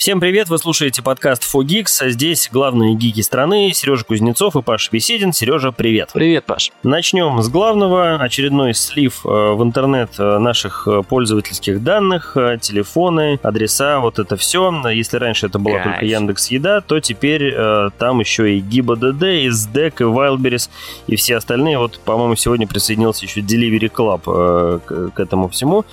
[0.00, 2.08] Всем привет, вы слушаете подкаст Fogix.
[2.08, 5.34] Здесь главные гики страны Сережа Кузнецов и Паша Беседин.
[5.34, 6.08] Сережа, привет.
[6.14, 6.72] Привет, Паш.
[6.82, 8.14] Начнем с главного.
[8.14, 14.72] Очередной слив э, в интернет э, наших э, пользовательских данных, телефоны, адреса, вот это все.
[14.90, 15.84] Если раньше это была Кайф.
[15.84, 17.54] только Яндекс Еда, то теперь
[17.98, 20.70] там еще и GibaDD, и SDEC, и Wildberries,
[21.08, 21.76] и все остальные.
[21.76, 25.84] Вот, по-моему, сегодня присоединился еще Delivery Club к этому всему.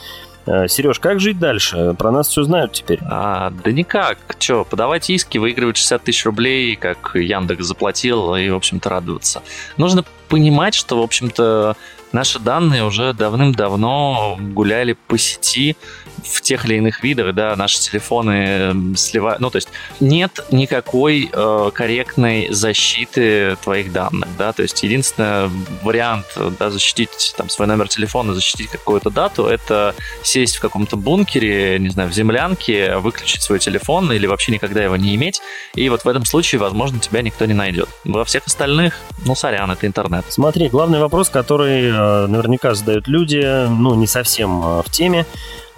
[0.47, 1.93] Э, Сереж, как жить дальше?
[1.97, 2.99] Про нас все знают теперь.
[3.09, 4.17] А, да никак.
[4.39, 9.43] Че, подавать иски, выигрывать 60 тысяч рублей, как Яндекс заплатил, и, в общем-то, радоваться.
[9.75, 11.75] Нужно понимать, что, в общем-то,
[12.13, 15.75] наши данные уже давным-давно гуляли по сети
[16.23, 21.29] в тех или иных видах, да, наши телефоны эм, сливают, ну, то есть нет никакой
[21.31, 25.49] э, корректной защиты твоих данных, да, то есть единственный
[25.83, 26.25] вариант,
[26.59, 31.89] да, защитить там свой номер телефона, защитить какую-то дату, это сесть в каком-то бункере, не
[31.89, 35.41] знаю, в землянке, выключить свой телефон или вообще никогда его не иметь,
[35.75, 37.89] и вот в этом случае, возможно, тебя никто не найдет.
[38.03, 40.25] Во всех остальных, ну, сорян, это интернет.
[40.29, 45.25] Смотри, главный вопрос, который э, наверняка задают люди, ну, не совсем э, в теме,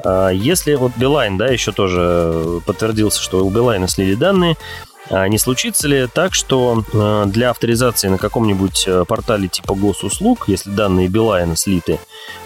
[0.03, 4.55] если вот Билайн, да, еще тоже подтвердился, что у Билайна слили данные,
[5.09, 10.47] а не случится ли так, что а, для авторизации на каком-нибудь э, портале типа госуслуг,
[10.47, 12.00] если данные Билайна слиты,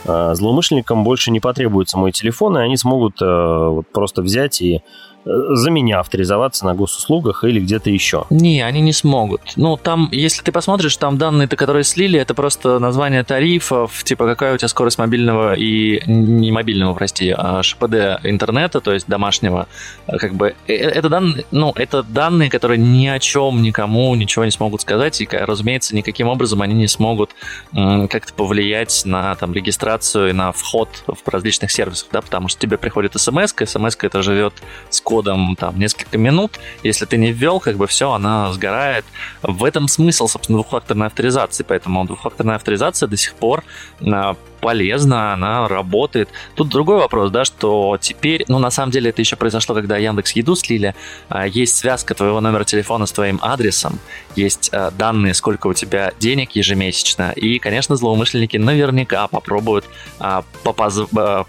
[0.05, 4.81] злоумышленникам больше не потребуется мой телефон, и они смогут э, просто взять и
[5.25, 8.25] за меня авторизоваться на госуслугах или где-то еще.
[8.29, 9.41] Не, они не смогут.
[9.55, 14.55] Ну, там, если ты посмотришь, там данные-то, которые слили, это просто название тарифов, типа какая
[14.55, 19.67] у тебя скорость мобильного и не мобильного, прости, а ШПД интернета, то есть домашнего.
[20.07, 24.45] Как бы э, э, это данные, ну, это данные, которые ни о чем никому ничего
[24.45, 27.31] не смогут сказать, и, разумеется, никаким образом они не смогут
[27.73, 32.77] как-то повлиять на там регистрацию и на вход в различных сервисах, да, потому что тебе
[32.77, 34.53] приходит смс, смс это живет
[34.89, 36.59] скорость кодом там несколько минут.
[36.81, 39.05] Если ты не ввел, как бы все, она сгорает.
[39.43, 41.63] В этом смысл, собственно, двухфакторной авторизации.
[41.63, 43.63] Поэтому двухфакторная авторизация до сих пор
[44.01, 46.29] а, полезна, она работает.
[46.55, 50.31] Тут другой вопрос, да, что теперь, ну, на самом деле это еще произошло, когда Яндекс
[50.31, 50.95] Еду слили,
[51.29, 53.99] а, есть связка твоего номера телефона с твоим адресом,
[54.35, 59.85] есть а, данные, сколько у тебя денег ежемесячно, и, конечно, злоумышленники наверняка попробуют
[60.19, 60.43] а,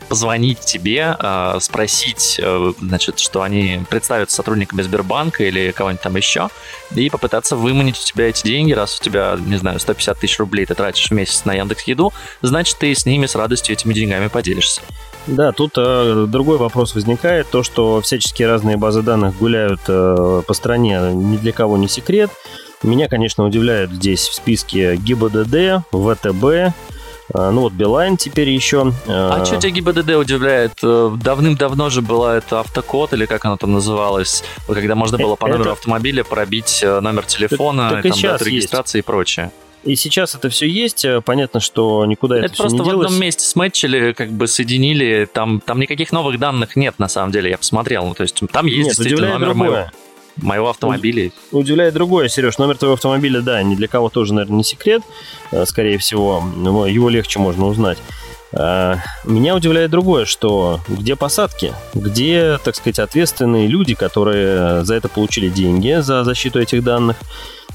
[0.08, 1.16] позвонить тебе,
[1.60, 2.40] спросить,
[2.80, 6.48] значит, что они представятся сотрудниками Сбербанка или кого-нибудь там еще,
[6.94, 10.66] и попытаться выманить у тебя эти деньги, раз у тебя, не знаю, 150 тысяч рублей
[10.66, 14.28] ты тратишь в месяц на Яндекс Еду, значит, ты с ними с радостью этими деньгами
[14.28, 14.80] поделишься.
[15.26, 17.50] Да, тут э, другой вопрос возникает.
[17.50, 22.30] То, что всяческие разные базы данных гуляют э, по стране, ни для кого не секрет.
[22.82, 26.72] Меня, конечно, удивляют здесь в списке ГИБДД, ВТБ, э,
[27.34, 28.90] ну вот Билайн теперь еще.
[29.06, 30.72] Э, а что тебя ГИБДД удивляет?
[30.82, 35.46] Э, давным-давно же была это автокод, или как оно там называлось, когда можно было по
[35.46, 35.72] номеру это...
[35.72, 39.04] автомобиля пробить номер телефона, так, так там, дату регистрации есть.
[39.04, 39.50] и прочее.
[39.84, 41.04] И сейчас это все есть.
[41.04, 42.84] Э, понятно, что никуда это, это все не делось.
[42.84, 45.28] Просто в одном месте сметчили, как бы соединили.
[45.30, 47.50] Там, там никаких новых данных нет, на самом деле.
[47.50, 48.14] Я посмотрел.
[48.14, 49.70] То есть там есть нет, действительно номер другое.
[49.70, 49.90] моего,
[50.36, 51.30] моего автомобиля.
[51.52, 52.58] Удивляет другое, Сереж.
[52.58, 55.02] Номер твоего автомобиля, да, ни для кого тоже, наверное, не секрет.
[55.50, 56.42] Э, скорее всего,
[56.88, 57.98] его легче можно узнать.
[58.52, 65.08] Э, меня удивляет другое, что где посадки, где, так сказать, ответственные люди, которые за это
[65.08, 67.16] получили деньги, за защиту этих данных,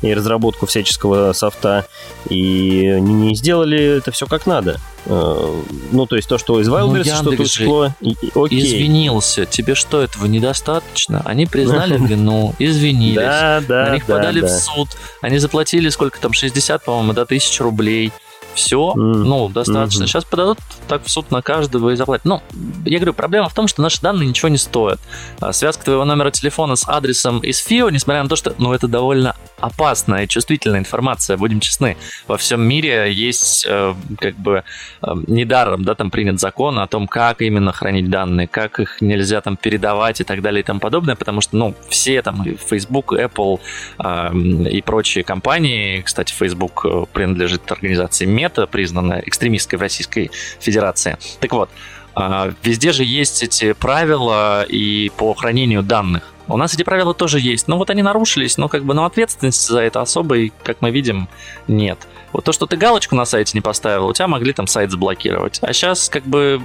[0.02, 1.86] и разработку всяческого софта,
[2.30, 4.80] и не сделали это все как надо.
[5.06, 7.94] Э, ну, то есть то, что из Wildberries ну, что-то ушло,
[8.36, 8.60] окей.
[8.60, 9.46] извинился.
[9.46, 11.22] Тебе что, этого недостаточно?
[11.26, 13.16] Они признали вину, извинились.
[13.16, 14.90] Да, да, На них подали в суд.
[15.22, 18.14] Они заплатили сколько там, 60, по-моему, до 1000 рублей
[18.60, 19.02] все, mm.
[19.02, 20.04] ну, достаточно.
[20.04, 20.08] Mm-hmm.
[20.08, 22.26] Сейчас подадут так в суд на каждого и заплатят.
[22.26, 22.42] Ну,
[22.86, 25.00] я говорю, проблема в том, что наши данные ничего не стоят.
[25.40, 28.88] А связка твоего номера телефона с адресом из ФИО, несмотря на то, что, ну, это
[28.88, 31.98] довольно опасная и чувствительная информация, будем честны.
[32.28, 34.64] Во всем мире есть, э, как бы,
[35.02, 39.42] э, недаром, да, там принят закон о том, как именно хранить данные, как их нельзя
[39.42, 43.60] там передавать и так далее и тому подобное, потому что, ну, все там, Facebook, Apple
[44.00, 44.38] э,
[44.70, 51.18] и прочие компании, кстати, Facebook э, принадлежит организации Мета, признанная экстремистской в Российской Федерации.
[51.40, 51.70] Так вот,
[52.16, 56.24] а, везде же есть эти правила и по хранению данных.
[56.48, 57.68] У нас эти правила тоже есть.
[57.68, 61.30] Но вот они нарушились, но как бы но ответственности за это особой, как мы видим,
[61.68, 62.00] нет.
[62.34, 65.60] Вот то, что ты галочку на сайте не поставил, у тебя могли там сайт заблокировать.
[65.62, 66.62] А сейчас как бы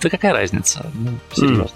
[0.00, 0.90] да какая разница?
[0.94, 1.68] Ну, серьезно.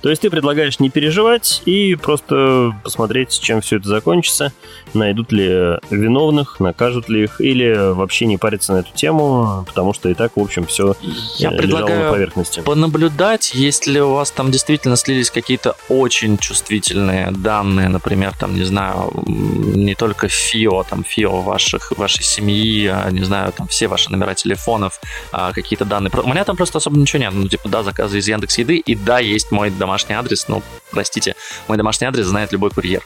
[0.00, 4.52] То есть ты предлагаешь не переживать и просто посмотреть, чем все это закончится,
[4.94, 10.08] найдут ли виновных, накажут ли их, или вообще не париться на эту тему, потому что
[10.08, 10.94] и так, в общем, все
[11.36, 12.60] Я предлагаю на поверхности.
[12.60, 19.12] понаблюдать, если у вас там действительно слились какие-то очень чувствительные данные, например, там, не знаю,
[19.26, 24.34] не только ФИО, там, ФИО ваших, вашей семьи, а, не знаю, там, все ваши номера
[24.34, 25.00] телефонов,
[25.32, 26.10] а, какие-то данные.
[26.14, 27.32] У меня там просто особо ничего нет.
[27.34, 31.34] Ну, типа, да, заказы из Яндекс Еды, и да, есть мой домашний адрес, ну, простите,
[31.66, 33.02] мой домашний адрес знает любой курьер.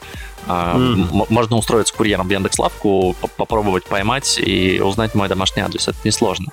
[0.47, 1.27] Mm.
[1.29, 5.87] Можно устроиться курьером в Яндекс.Лавку, попробовать поймать и узнать мой домашний адрес.
[5.87, 6.47] Это несложно.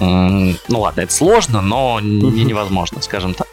[0.00, 3.46] Ну ладно, это сложно, но не невозможно, скажем так.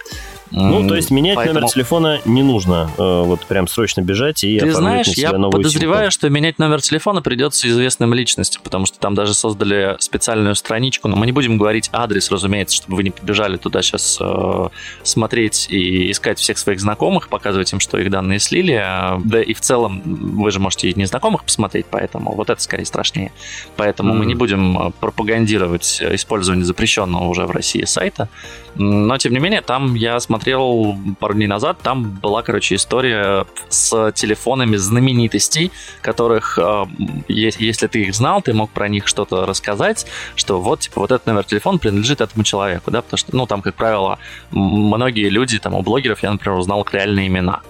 [0.52, 1.62] Ну, то есть менять Поэтому...
[1.62, 2.90] номер телефона не нужно.
[2.98, 7.68] Э, вот прям срочно бежать и Ты знаешь, я подозреваю, что менять номер телефона придется
[7.68, 11.08] известным личностям, потому что там даже создали специальную страничку.
[11.08, 14.70] Но мы не будем говорить адрес, разумеется, чтобы вы не побежали туда сейчас э,
[15.04, 18.76] смотреть и искать всех своих знакомых, показывать им, что их данные слили.
[19.24, 23.32] Да и в целом вы же можете и незнакомых посмотреть, поэтому вот это скорее страшнее.
[23.78, 24.18] Поэтому mm.
[24.18, 28.30] мы не будем э, пропагандировать использование запрещенного уже в России сайта.
[28.76, 34.12] Но, тем не менее, там я смотрел пару дней назад, там была, короче, история с
[34.12, 35.72] телефонами знаменитостей,
[36.02, 36.86] которых, э,
[37.30, 40.06] если ты их знал, ты мог про них что-то рассказать,
[40.36, 43.62] что вот, типа, вот этот номер телефона принадлежит этому человеку, да, потому что, ну, там,
[43.62, 44.20] как правило,
[44.52, 47.62] многие люди, там, у блогеров я, например, узнал реальные имена.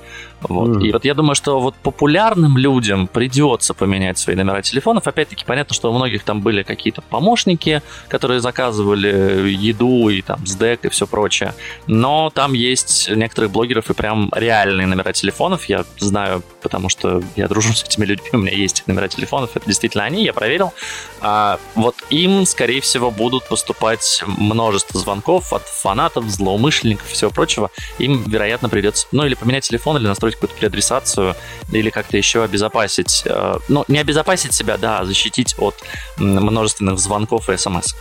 [0.50, 0.78] Вот.
[0.78, 0.88] Mm.
[0.88, 5.08] И вот я думаю, что вот популярным людям придется поменять свои номера телефонов.
[5.08, 10.86] Опять-таки, понятно, что у многих там были какие-то помощники, которые заказывали еду и там СДЭК
[10.86, 11.54] и все прочее.
[11.88, 15.66] Но там есть некоторых блогеров и прям реальные номера телефонов.
[15.66, 19.52] Я знаю, потому что я дружу с этими людьми, у меня есть их номера телефонов.
[19.56, 20.74] Это действительно они, я проверил.
[21.22, 27.72] А, вот им, скорее всего, будут поступать множество звонков от фанатов, злоумышленников и всего прочего.
[28.00, 31.36] Им, вероятно, придется, ну, или поменять телефон, или настроить какую-то переадресацию
[31.72, 35.76] или как-то еще обезопасить, э, ну, не обезопасить себя, да, а защитить от
[36.18, 37.94] множественных звонков и смс.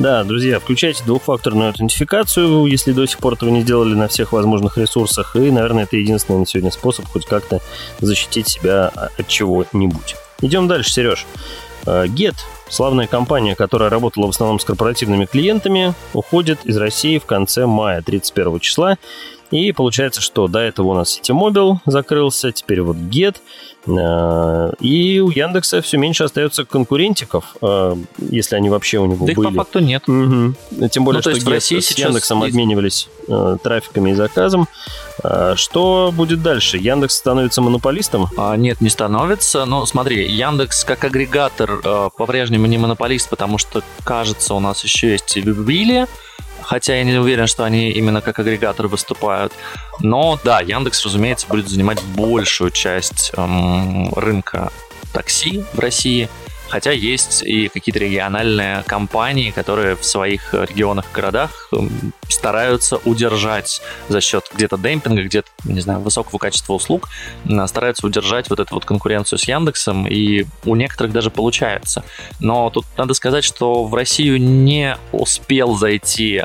[0.00, 4.76] Да, друзья, включайте двухфакторную аутентификацию, если до сих пор этого не сделали на всех возможных
[4.76, 5.36] ресурсах.
[5.36, 7.60] И, наверное, это единственный на сегодня способ хоть как-то
[8.00, 10.16] защитить себя от чего-нибудь.
[10.42, 11.26] Идем дальше, Сереж.
[11.86, 12.34] Э, Get,
[12.68, 18.02] славная компания, которая работала в основном с корпоративными клиентами, уходит из России в конце мая,
[18.02, 18.98] 31 числа.
[19.50, 23.36] И получается, что до этого у нас Ситимобил закрылся, теперь вот Get.
[23.86, 29.34] Э, и у Яндекса все меньше остается конкурентиков, э, если они вообще у него да
[29.34, 29.48] были.
[29.48, 30.08] их по факту нет.
[30.08, 30.88] Угу.
[30.88, 32.54] Тем более, ну, что в России с Яндексом есть...
[32.54, 34.68] обменивались э, трафиками и заказом.
[35.54, 36.76] Что будет дальше?
[36.76, 38.26] Яндекс становится монополистом?
[38.36, 39.64] А, нет, не становится.
[39.64, 45.36] Но смотри, Яндекс как агрегатор по-прежнему не монополист, потому что, кажется, у нас еще есть
[45.36, 46.06] Вилли,
[46.64, 49.52] хотя я не уверен, что они именно как агрегатор выступают.
[50.00, 54.70] Но да, Яндекс, разумеется, будет занимать большую часть эм, рынка
[55.12, 56.28] такси в России–
[56.74, 61.70] Хотя есть и какие-то региональные компании, которые в своих регионах и городах
[62.28, 67.08] стараются удержать за счет где-то демпинга, где-то, не знаю, высокого качества услуг,
[67.66, 72.02] стараются удержать вот эту вот конкуренцию с Яндексом, и у некоторых даже получается.
[72.40, 76.38] Но тут надо сказать, что в Россию не успел зайти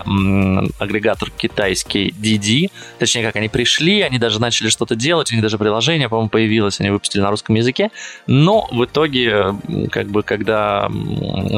[0.77, 5.57] агрегатор китайский DD, точнее, как они пришли, они даже начали что-то делать, у них даже
[5.57, 7.89] приложение, по-моему, появилось, они выпустили на русском языке,
[8.27, 9.55] но в итоге,
[9.91, 10.89] как бы, когда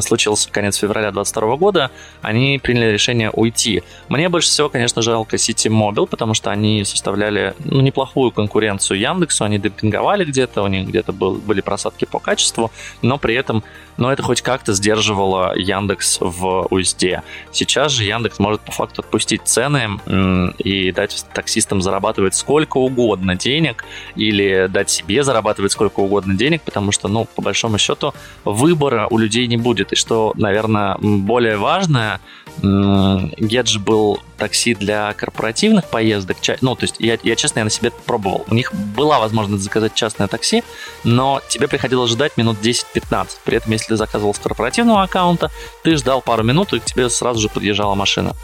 [0.02, 1.92] случился конец февраля 2022 года,
[2.22, 3.84] они приняли решение уйти.
[4.10, 9.44] Мне больше всего, конечно, жалко City Mobile, потому что они составляли ну, неплохую конкуренцию Яндексу,
[9.44, 13.64] они демпинговали где-то, у них где-то был, были просадки по качеству, но при этом
[13.98, 17.24] но это хоть как-то сдерживало Яндекс в узде.
[17.52, 20.00] Сейчас же Яндекс может по факту отпустить цены
[20.60, 26.92] и дать таксистам зарабатывать сколько угодно денег или дать себе зарабатывать сколько угодно денег, потому
[26.92, 29.94] что, ну, по большому счету, выбора у людей не будет.
[29.94, 32.20] И что, наверное, более важное,
[32.62, 36.38] Гедж был такси для корпоративных поездок.
[36.62, 38.46] Ну, то есть я, я, честно, я на себе пробовал.
[38.50, 40.64] У них была возможность заказать частное такси,
[41.04, 43.28] но тебе приходилось ждать минут 10-15.
[43.46, 45.52] При этом, если ты заказывал с корпоративного аккаунта,
[45.84, 48.36] ты ждал пару минут, и к тебе сразу же подъезжала машина.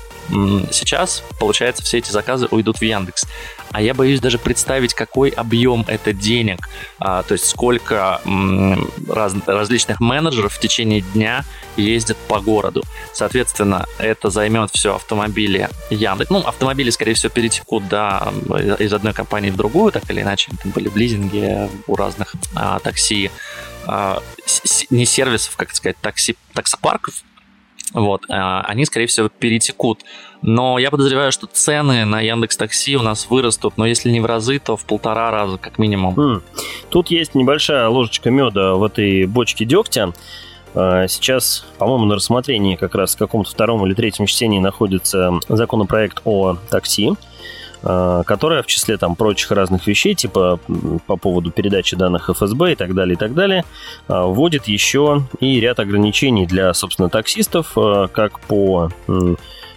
[0.71, 3.25] Сейчас, получается, все эти заказы уйдут в Яндекс.
[3.71, 9.35] А я боюсь даже представить, какой объем это денег, а, то есть сколько м, раз,
[9.45, 11.43] различных менеджеров в течение дня
[11.75, 12.83] ездят по городу.
[13.13, 16.29] Соответственно, это займет все автомобили Яндекс.
[16.29, 18.31] Ну, автомобили, скорее всего, перетекут да,
[18.79, 20.51] из одной компании в другую, так или иначе.
[20.61, 20.97] Там были в
[21.87, 23.31] у разных а, такси,
[23.87, 24.21] а,
[24.89, 27.23] не сервисов, как сказать, такси, таксопарков,
[27.93, 30.01] вот, а, они, скорее всего, перетекут.
[30.41, 34.25] Но я подозреваю, что цены на Яндекс Такси у нас вырастут, но если не в
[34.25, 36.13] разы, то в полтора раза, как минимум.
[36.15, 36.41] Хм.
[36.89, 40.13] Тут есть небольшая ложечка меда в этой бочке дегтя.
[40.75, 46.21] А, сейчас, по-моему, на рассмотрении как раз в каком-то втором или третьем чтении находится законопроект
[46.25, 47.13] о такси.
[47.83, 50.59] А, которая в числе там прочих разных вещей, типа
[51.05, 53.65] по поводу передачи данных ФСБ и так далее, и так далее,
[54.07, 58.89] а, вводит еще и ряд ограничений для, собственно, таксистов, а, как по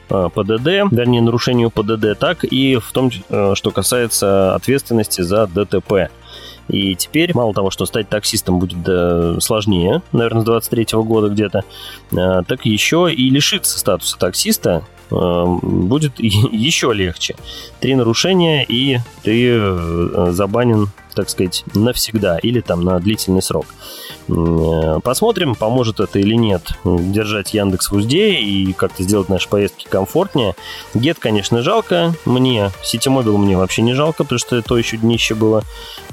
[0.09, 6.11] ПДД, вернее, нарушению ПДД, так и в том, что касается ответственности за ДТП.
[6.67, 11.63] И теперь, мало того, что стать таксистом будет сложнее, наверное, с 23 года где-то,
[12.11, 17.37] так еще и лишиться статуса таксиста будет еще легче.
[17.81, 23.67] Три нарушения, и ты э, забанен, так сказать, навсегда или там на длительный срок.
[24.29, 29.87] Э, посмотрим, поможет это или нет держать Яндекс в узде и как-то сделать наши поездки
[29.89, 30.55] комфортнее.
[30.95, 32.15] Гет, конечно, жалко.
[32.25, 35.65] Мне, Ситимобил мне вообще не жалко, потому что это еще днище было,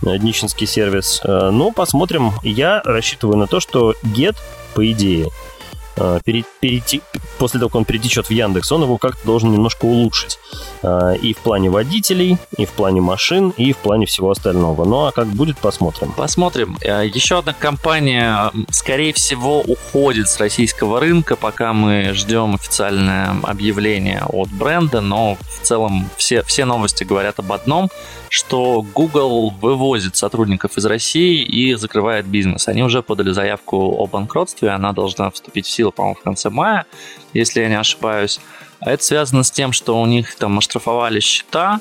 [0.05, 1.21] э, днищенский сервис.
[1.23, 2.31] Но посмотрим.
[2.43, 4.35] Я рассчитываю на то, что Get,
[4.73, 5.29] по идее,
[6.23, 7.01] перейти,
[7.37, 10.39] после того, как он перетечет в Яндекс, он его как-то должен немножко улучшить.
[10.83, 14.85] Э, и в плане водителей, и в плане машин, и в плане всего остального.
[14.85, 16.11] Ну а как будет, посмотрим.
[16.11, 16.77] Посмотрим.
[16.81, 24.23] Э, еще одна компания, скорее всего, уходит с российского рынка, пока мы ждем официальное объявление
[24.27, 27.89] от бренда, но в целом все, все новости говорят об одном–
[28.29, 32.67] что Google вывозит сотрудников из России и закрывает бизнес.
[32.67, 36.85] Они уже подали заявку о банкротстве, она должна вступить в силу, по-моему, в конце мая,
[37.33, 38.39] если я не ошибаюсь.
[38.79, 41.79] А это связано с тем, что у них там оштрафовали счета,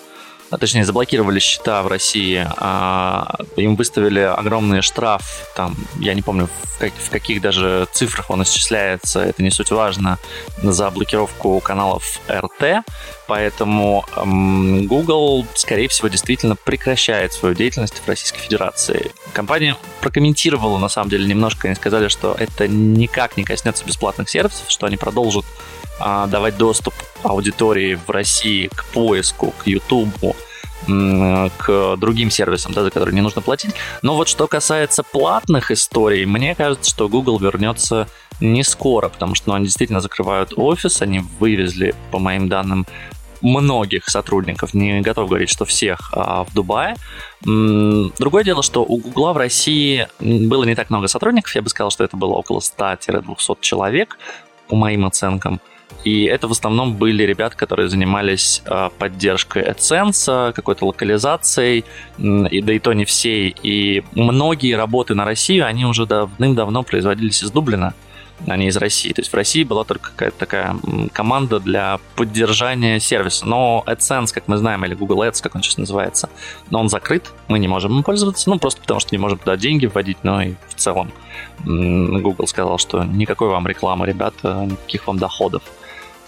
[0.51, 6.47] а точнее заблокировали счета в России, а им выставили огромный штраф, там, я не помню,
[6.47, 10.19] в, как, в каких даже цифрах он исчисляется, это не суть важно,
[10.63, 12.85] за блокировку каналов РТ,
[13.27, 19.11] поэтому эм, Google, скорее всего, действительно прекращает свою деятельность в Российской Федерации.
[19.33, 24.67] Компания прокомментировала, на самом деле, немножко, они сказали, что это никак не коснется бесплатных сервисов,
[24.69, 25.45] что они продолжат
[25.99, 30.37] давать доступ аудитории в России к поиску, к YouTube,
[30.87, 33.75] к другим сервисам, да, за которые не нужно платить.
[34.03, 38.09] Но вот что касается платных историй, мне кажется, что Google вернется
[38.41, 42.87] не скоро, потому что ну, они действительно закрывают офис, они вывезли, по моим данным,
[43.43, 46.97] многих сотрудников, не готов говорить, что всех а, в Дубае.
[47.43, 51.91] Другое дело, что у Гугла в России было не так много сотрудников, я бы сказал,
[51.91, 54.19] что это было около 100-200 человек,
[54.69, 55.61] по моим оценкам.
[56.05, 61.85] И это в основном были ребята, которые занимались э, поддержкой AdSense, какой-то локализацией,
[62.19, 63.49] и, да и то не все.
[63.49, 67.95] И многие работы на Россию, они уже давным-давно производились из Дублина
[68.47, 69.13] а не из России.
[69.13, 70.77] То есть в России была только какая-то такая
[71.13, 73.47] команда для поддержания сервиса.
[73.47, 76.29] Но AdSense, как мы знаем, или Google Ads, как он сейчас называется,
[76.71, 79.57] но он закрыт, мы не можем им пользоваться, ну просто потому что не можем туда
[79.57, 81.13] деньги вводить, но и в целом
[81.65, 85.63] Google сказал, что никакой вам рекламы, ребята, никаких вам доходов.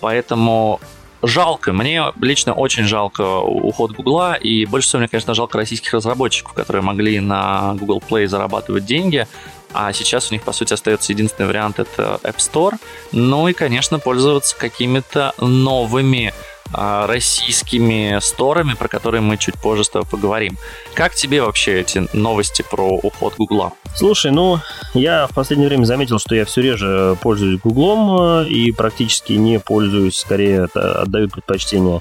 [0.01, 0.81] Поэтому
[1.23, 1.73] жалко.
[1.73, 6.83] Мне лично очень жалко уход Гугла, и больше всего мне, конечно, жалко российских разработчиков, которые
[6.83, 9.27] могли на Google Play зарабатывать деньги,
[9.73, 12.75] а сейчас у них, по сути, остается единственный вариант— это App Store.
[13.13, 16.33] Ну и, конечно, пользоваться какими-то новыми
[16.73, 20.59] а, российскими сторами, про которые мы чуть позже с тобой поговорим.
[20.95, 23.73] Как тебе вообще эти новости про уход Гугла?
[23.95, 24.61] Слушай, ну,
[24.93, 29.59] я в последнее время заметил, что я все реже пользуюсь Гуглом э, и практически не
[29.59, 32.01] пользуюсь, скорее отдаю предпочтение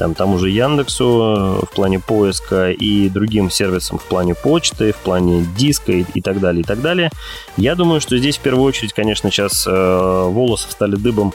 [0.00, 5.46] там, тому же Яндексу в плане поиска и другим сервисам в плане почты, в плане
[5.58, 7.10] диска и, и так далее, и так далее.
[7.58, 11.34] Я думаю, что здесь в первую очередь, конечно, сейчас э, волосы встали дыбом,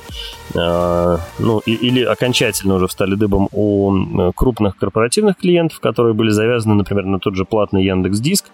[0.55, 6.31] э, ну, и, или окончательно уже встали дыбом у э, крупных корпоративных клиентов, которые были
[6.31, 8.45] завязаны, например, на тот же платный Яндекс Диск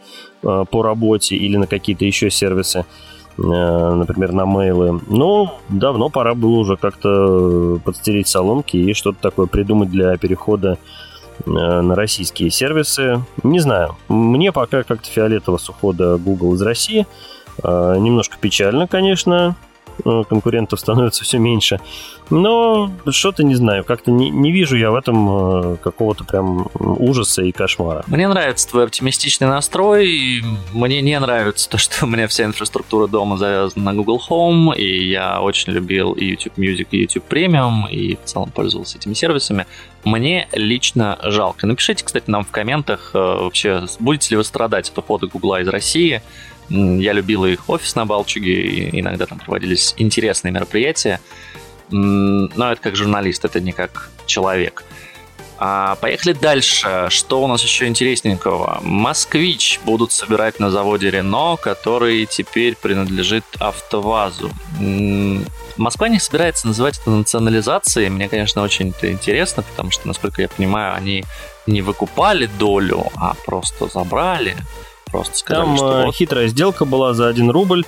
[0.43, 2.79] э, по работе или на какие-то еще сервисы.
[2.79, 2.83] Э,
[3.37, 4.99] например, на мейлы.
[5.07, 10.77] Но давно пора было уже как-то подстереть соломки и что-то такое придумать для перехода
[11.45, 13.21] э, на российские сервисы.
[13.43, 17.07] Не знаю, мне пока как-то фиолетово с ухода Google из России.
[17.63, 19.70] Э, немножко печально, конечно, Э,
[20.03, 21.79] конкурентов становится все меньше.
[22.29, 27.41] Но что-то не знаю, как-то не, не вижу я в этом э, какого-то прям ужаса
[27.43, 28.03] и кошмара.
[28.07, 30.41] Мне нравится твой оптимистичный настрой.
[30.73, 35.09] Мне не нравится то, что у меня вся инфраструктура дома завязана на Google Home, и
[35.09, 39.65] я очень любил и YouTube Music, и YouTube Premium, и в целом пользовался этими сервисами.
[40.05, 41.67] мне лично жалко.
[41.67, 45.67] Напишите, кстати, нам в комментах, э, вообще, будете ли вы страдать от ухода Гугла из
[45.67, 46.21] России.
[46.69, 51.19] Я любил их офис на Балчуге, иногда там проводились интересные мероприятия.
[51.89, 54.83] Но это как журналист, это не как человек.
[55.63, 57.05] А, поехали дальше.
[57.09, 58.79] Что у нас еще интересненького?
[58.81, 64.49] Москвич будут собирать на заводе Рено, который теперь принадлежит АвтоВАЗу.
[65.77, 68.09] Москва не собирается называть это национализацией.
[68.09, 71.23] Мне, конечно, очень это интересно, потому что, насколько я понимаю, они
[71.67, 74.55] не выкупали долю, а просто забрали.
[75.11, 76.15] Просто сказали, Там что вот...
[76.15, 77.85] хитрая сделка была за 1 рубль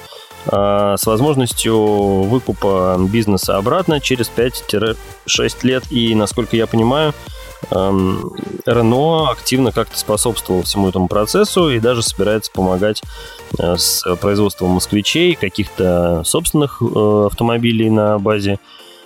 [0.47, 4.95] а, с возможностью выкупа бизнеса обратно через 5-6
[5.63, 5.83] лет.
[5.89, 7.13] И, насколько я понимаю,
[7.71, 13.01] Рено активно как-то способствовал всему этому процессу и даже собирается помогать
[13.57, 18.59] э, с производством москвичей, каких-то собственных э, автомобилей на базе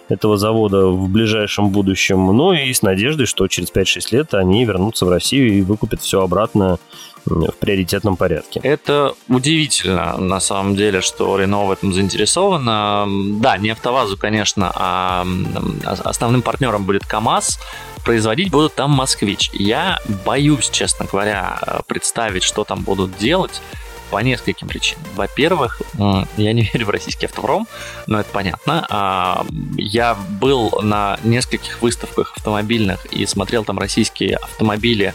[0.10, 2.26] этого завода в ближайшем будущем.
[2.36, 6.22] Ну и с надеждой, что через 5-6 лет они вернутся в Россию и выкупят все
[6.22, 6.80] обратно
[7.26, 8.62] в приоритетном порядке.
[8.64, 13.06] Это удивительно, на самом деле, что Рено в этом заинтересована.
[13.42, 15.28] Да, не АвтоВАЗу, конечно, а
[16.04, 17.60] основным партнером будет КАМАЗ,
[18.06, 19.50] производить будут там Москвич.
[19.52, 23.62] Я боюсь, честно говоря, представить, что там будут делать
[24.10, 25.04] по нескольким причинам.
[25.16, 25.82] Во-первых,
[26.38, 27.68] я не верю в российский автопром,
[28.08, 28.86] но это понятно.
[28.90, 29.46] А,
[29.76, 35.14] я был на нескольких выставках автомобильных и смотрел там российские автомобили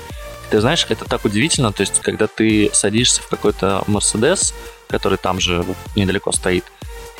[0.50, 4.52] ты знаешь, это так удивительно, то есть, когда ты садишься в какой-то Мерседес,
[4.87, 5.64] который там же
[5.96, 6.64] недалеко стоит,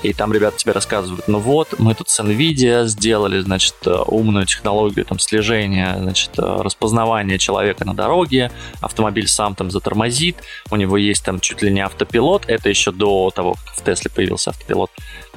[0.03, 4.47] и там ребята тебе рассказывают, ну вот, мы тут с NVIDIA сделали, значит, э, умную
[4.47, 10.37] технологию там слежения, значит, э, распознавания человека на дороге, автомобиль сам там затормозит,
[10.71, 14.11] у него есть там чуть ли не автопилот, это еще до того, как в Тесле
[14.15, 14.91] появился автопилот,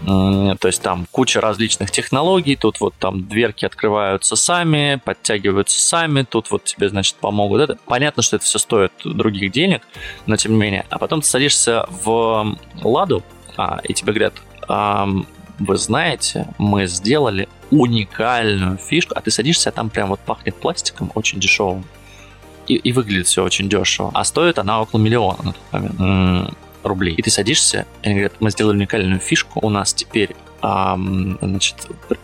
[0.04, 6.52] то есть там куча различных технологий, тут вот там дверки открываются сами, подтягиваются сами, тут
[6.52, 7.62] вот тебе, значит, помогут.
[7.62, 9.84] Это понятно, что это все стоит других денег,
[10.26, 10.86] но тем не менее.
[10.90, 13.24] А потом ты садишься в Ладу,
[13.58, 14.34] а, и тебе говорят,
[14.68, 21.12] вы знаете, мы сделали уникальную фишку, а ты садишься, а там прям вот пахнет пластиком
[21.16, 21.86] очень дешевым.
[22.68, 24.12] И, и выглядит все очень дешево.
[24.14, 26.56] А стоит она около миллиона на тот момент
[26.88, 27.15] рублей.
[27.15, 31.75] И ты садишься, и они говорят, мы сделали уникальную фишку, у нас теперь значит,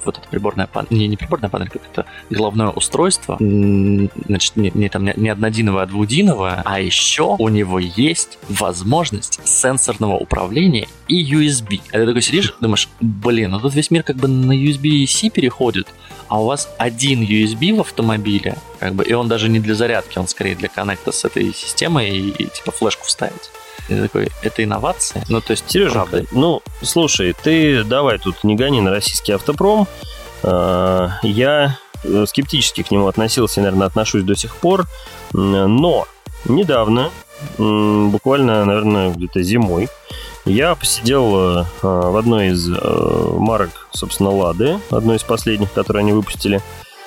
[0.06, 4.89] вот это приборная панель, не, не приборная панель, как это головное устройство, значит, не, не
[4.89, 11.81] там не однодиновое, а двудиновое, а еще у него есть возможность сенсорного управления и USB.
[11.90, 15.88] А ты такой сидишь, думаешь, блин, ну тут весь мир как бы на USB-C переходит,
[16.27, 20.18] а у вас один USB в автомобиле, как бы, и он даже не для зарядки,
[20.18, 23.51] он скорее для коннекта с этой системой и, и типа флешку вставить.
[23.89, 25.24] Я такой, это инновация?
[25.29, 29.87] Ну, то есть, Сережа, ну, слушай, ты давай тут не гони на российский автопром.
[30.44, 34.87] А, я э, скептически к нему относился, наверное, отношусь до сих пор.
[35.33, 36.07] Но
[36.46, 37.11] недавно,
[37.57, 39.87] буквально, наверное, где-то зимой,
[40.46, 46.13] я посидел э, в одной из э, марок, собственно, Лады, одной из последних, которые они
[46.13, 46.61] выпустили.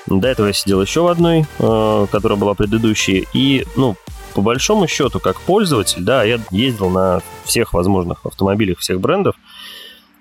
[0.07, 3.27] До этого я сидел еще в одной, которая была предыдущей.
[3.33, 3.97] И, ну,
[4.35, 9.37] по большому счету, как пользователь, да, я ездил на всех возможных автомобилях всех брендов,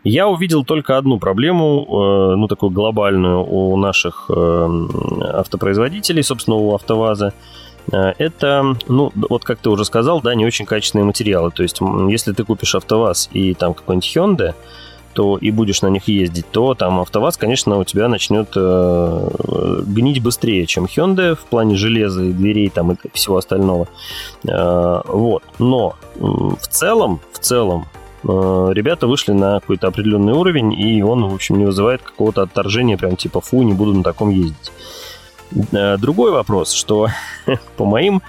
[0.04, 4.88] я увидел только одну проблему, э, ну, такую глобальную у наших э,
[5.34, 7.34] автопроизводителей, собственно, у АвтоВАЗа.
[7.92, 11.52] Э, это, ну, вот как ты уже сказал, да, не очень качественные материалы.
[11.52, 14.54] То есть, если ты купишь АвтоВАЗ и там какой-нибудь Hyundai,
[15.14, 19.30] то и будешь на них ездить, то там АвтоВАЗ, конечно, у тебя начнет э,
[19.86, 23.88] гнить быстрее, чем Hyundai в плане железа и дверей там и всего остального.
[24.48, 25.44] Э, вот.
[25.60, 27.86] Но в целом, в целом,
[28.24, 32.98] э, ребята вышли на какой-то определенный уровень, и он, в общем, не вызывает какого-то отторжения,
[32.98, 34.72] прям типа, фу, не буду на таком ездить.
[35.72, 37.08] Э, другой вопрос, что
[37.78, 38.22] по моим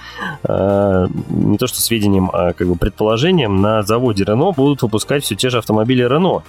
[0.43, 5.35] э, не то что сведениям, а как бы предположениям, на заводе Renault будут выпускать все
[5.35, 6.43] те же автомобили Renault.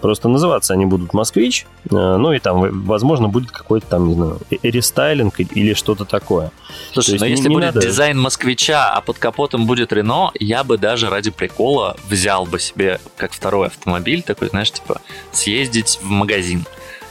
[0.00, 4.38] Просто называться они будут «Москвич», э, ну и там, возможно, будет какой-то там, не знаю,
[4.62, 6.52] рестайлинг или что-то такое.
[6.92, 7.80] Слушай, но ну если будет надо...
[7.80, 13.00] дизайн «Москвича», а под капотом будет «Рено», я бы даже ради прикола взял бы себе
[13.16, 15.00] как второй автомобиль, такой, знаешь, типа,
[15.32, 16.64] съездить в магазин.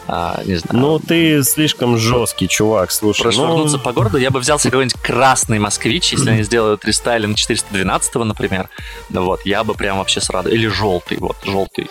[0.07, 0.79] А, не знаю.
[0.79, 3.23] Ну, ты слишком жесткий, чувак, слушай.
[3.23, 3.83] Прошвырнуться ну...
[3.83, 8.69] по городу, я бы взял себе какой-нибудь красный москвич, если они сделают рестайлинг 412, например.
[9.09, 10.59] Ну вот, я бы прям вообще с радостью.
[10.59, 11.89] Или желтый, вот, желтый.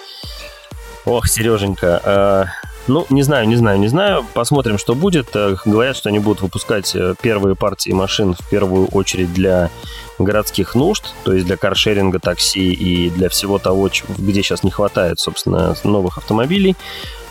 [1.05, 2.45] Ох, Сереженька, э,
[2.89, 4.25] ну, не знаю, не знаю, не знаю.
[4.33, 5.35] Посмотрим, что будет.
[5.35, 9.71] Э, говорят, что они будут выпускать э, первые партии машин в первую очередь для
[10.19, 15.21] городских нужд, то есть для каршеринга, такси и для всего того, где сейчас не хватает,
[15.21, 16.77] собственно, новых автомобилей.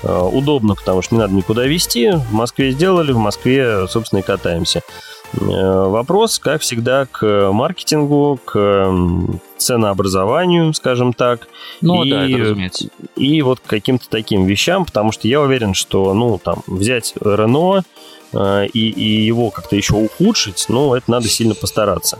[0.05, 2.11] Удобно, потому что не надо никуда везти.
[2.11, 4.81] В Москве сделали, в Москве, собственно, и катаемся.
[5.33, 8.93] Вопрос, как всегда, к маркетингу, к
[9.57, 11.47] ценообразованию, скажем так.
[11.81, 12.89] Ну и, да, это разумеется.
[13.17, 17.79] И вот к каким-то таким вещам, потому что я уверен, что, ну, там, взять Рено,
[17.79, 17.81] Э,
[18.35, 22.19] и, и его как-то еще ухудшить, ну, это надо сильно постараться.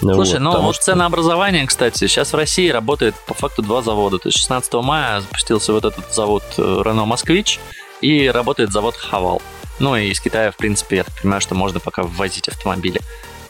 [0.00, 0.84] Слушай, вот, ну вот что...
[0.86, 4.18] ценообразование, кстати, сейчас в России работает по факту два завода.
[4.18, 7.60] То есть 16 мая запустился вот этот завод э, Renault Москвич
[8.00, 9.40] и работает завод Хавал.
[9.78, 13.00] Ну и из Китая, в принципе, я так понимаю, что можно пока ввозить автомобили.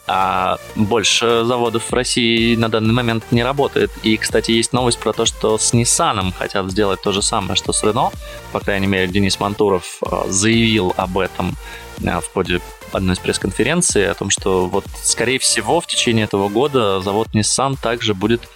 [0.07, 3.91] А больше заводов в России на данный момент не работает.
[4.03, 7.73] И, кстати, есть новость про то, что с Nissan хотят сделать то же самое, что
[7.73, 8.13] с Renault.
[8.53, 11.57] По крайней мере, Денис Мантуров э, заявил об этом
[12.03, 12.61] в ходе
[12.93, 17.77] одной из пресс-конференций о том, что вот, скорее всего, в течение этого года завод Nissan
[17.81, 18.49] также будет,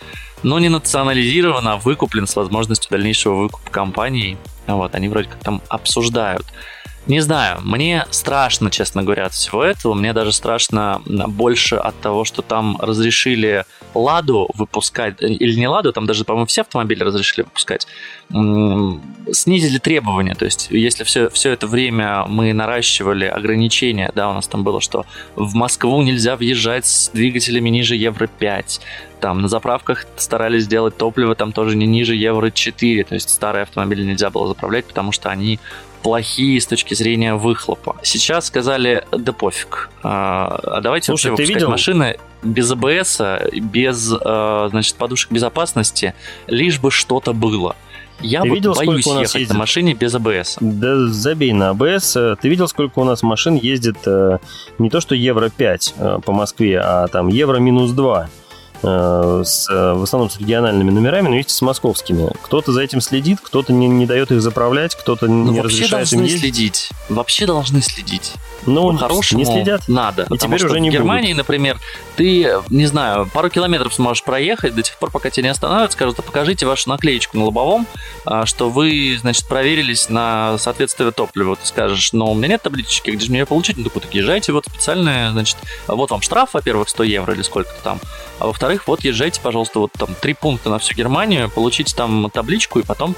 [0.42, 4.36] ну, не национализирован, а выкуплен с возможностью дальнейшего выкупа компании.
[4.66, 6.46] Вот, они вроде как там обсуждают.
[7.06, 9.94] Не знаю, мне страшно, честно говоря, от всего этого.
[9.94, 13.64] Мне даже страшно больше от того, что там разрешили
[13.94, 17.86] Ладу выпускать, или не Ладу, там даже, по-моему, все автомобили разрешили выпускать,
[18.28, 20.34] снизили требования.
[20.34, 24.80] То есть, если все, все это время мы наращивали ограничения, да, у нас там было,
[24.80, 28.80] что в Москву нельзя въезжать с двигателями ниже Евро-5,
[29.20, 34.02] там на заправках старались сделать топливо там тоже не ниже Евро-4, то есть старые автомобили
[34.02, 35.58] нельзя было заправлять, потому что они
[36.02, 37.96] плохие с точки зрения выхлопа.
[38.02, 39.90] Сейчас сказали, да пофиг.
[40.02, 41.70] А, а давайте Слушай, вообще выпускать видел?
[41.70, 43.20] машины без АБС,
[43.60, 46.14] без, а, значит, подушек безопасности,
[46.46, 47.74] лишь бы что-то было.
[48.20, 49.52] Я Ты вот видел, боюсь сколько у нас ехать ездит?
[49.52, 50.56] на машине без АБС.
[50.60, 52.12] Да забей на АБС.
[52.40, 54.38] Ты видел, сколько у нас машин ездит э,
[54.78, 58.28] не то что Евро 5 э, по Москве, а там Евро минус 2.
[58.82, 62.30] Э, с, в основном с региональными номерами, но вместе с московскими.
[62.42, 66.22] Кто-то за этим следит, кто-то не, не дает их заправлять, кто-то ну, не разрешает им
[66.22, 66.40] ездить.
[66.40, 66.90] следить.
[67.08, 68.34] Вообще должны следить.
[68.66, 69.82] Ну, хорошему не следят.
[69.88, 70.26] Надо.
[70.30, 71.38] И теперь уже не в Германии, будут.
[71.38, 71.78] например,
[72.16, 76.18] ты, не знаю, пару километров сможешь проехать до тех пор, пока тебя не останавливают, скажут,
[76.18, 77.86] а покажите вашу наклеечку на лобовом,
[78.24, 81.56] а, что вы, значит, проверились на соответствие топливу.
[81.56, 83.76] Ты скажешь, но у меня нет таблички, где же мне ее получить?
[83.76, 87.82] Ну, такой, так езжайте, вот специальная, значит, вот вам штраф, во-первых, 100 евро или сколько-то
[87.82, 88.00] там,
[88.38, 92.78] а во-вторых, вот езжайте, пожалуйста, вот там три пункта на всю Германию, получите там табличку
[92.80, 93.14] и потом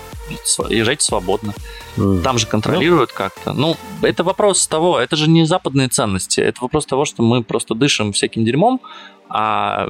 [0.69, 1.55] езжайте свободно.
[1.97, 2.23] Mm.
[2.23, 3.53] Там же контролируют ну, как-то.
[3.53, 7.75] Ну, это вопрос того, это же не западные ценности, это вопрос того, что мы просто
[7.75, 8.81] дышим всяким дерьмом,
[9.31, 9.89] а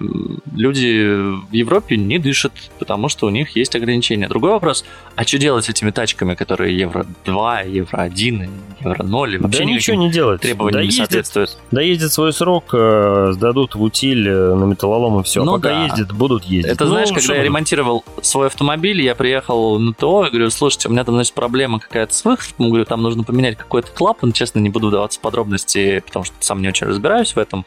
[0.53, 1.07] люди
[1.49, 4.29] в Европе не дышат, потому что у них есть ограничения.
[4.29, 9.39] Другой вопрос, а что делать с этими тачками, которые евро 2, евро 1, евро 0,
[9.39, 10.41] вообще да ничего не делать.
[10.41, 11.57] требованиям не соответствуют?
[11.71, 15.45] Доездит свой срок, э, сдадут в утиль э, на металлолом и все.
[15.45, 15.85] Ну, пока да.
[15.85, 16.73] ездит, будут ездить.
[16.73, 20.89] Это ну, знаешь, когда я ремонтировал свой автомобиль, я приехал на ТО и говорю, слушайте,
[20.89, 24.59] у меня там, значит, проблема какая-то с выхлопом, говорю, там нужно поменять какой-то клапан, честно,
[24.61, 27.65] не буду вдаваться в подробности, потому что сам не очень разбираюсь в этом.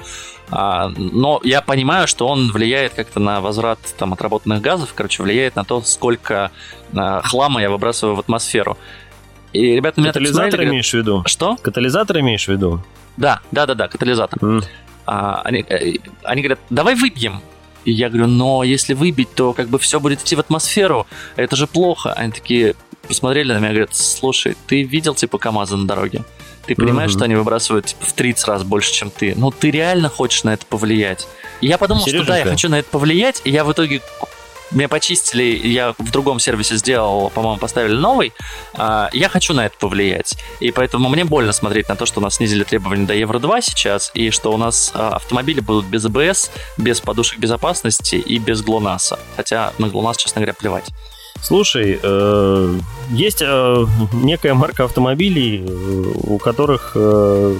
[0.49, 5.55] А, но я понимаю, что он влияет как-то на возврат там, отработанных газов, короче, влияет
[5.55, 6.51] на то, сколько
[6.93, 8.77] а, хлама я выбрасываю в атмосферу.
[9.53, 11.23] И ребята меня Катализатор имеешь в виду?
[11.25, 11.57] Что?
[11.61, 12.81] Катализатор имеешь в виду?
[13.17, 14.39] Да, да, да, да, катализатор.
[14.39, 14.63] Mm.
[15.05, 17.41] А, они, э, они говорят, давай выбьем.
[17.83, 21.55] И я говорю, но если выбить, то как бы все будет идти в атмосферу, это
[21.55, 22.13] же плохо.
[22.13, 22.75] Они такие
[23.07, 26.23] посмотрели на меня и говорят, слушай, ты видел типа КАМАЗы на дороге?
[26.65, 27.15] Ты понимаешь, mm-hmm.
[27.15, 29.33] что они выбрасывают типа, в 30 раз больше, чем ты.
[29.35, 31.27] Ну, ты реально хочешь на это повлиять.
[31.59, 32.25] И я подумал, Серьезно?
[32.25, 34.01] что да, я хочу на это повлиять, и я в итоге
[34.71, 38.33] меня почистили, я в другом сервисе сделал, по-моему, поставили новый,
[38.73, 40.37] а, я хочу на это повлиять.
[40.59, 44.11] И поэтому мне больно смотреть на то, что у нас снизили требования до Евро-2 сейчас,
[44.13, 49.19] и что у нас а, автомобили будут без АБС, без подушек безопасности и без ГЛОНАССа.
[49.35, 50.89] Хотя на ГЛОНАСС, честно говоря, плевать.
[51.41, 52.79] Слушай, э,
[53.09, 55.65] есть э, некая марка автомобилей,
[56.23, 57.57] у которых, э,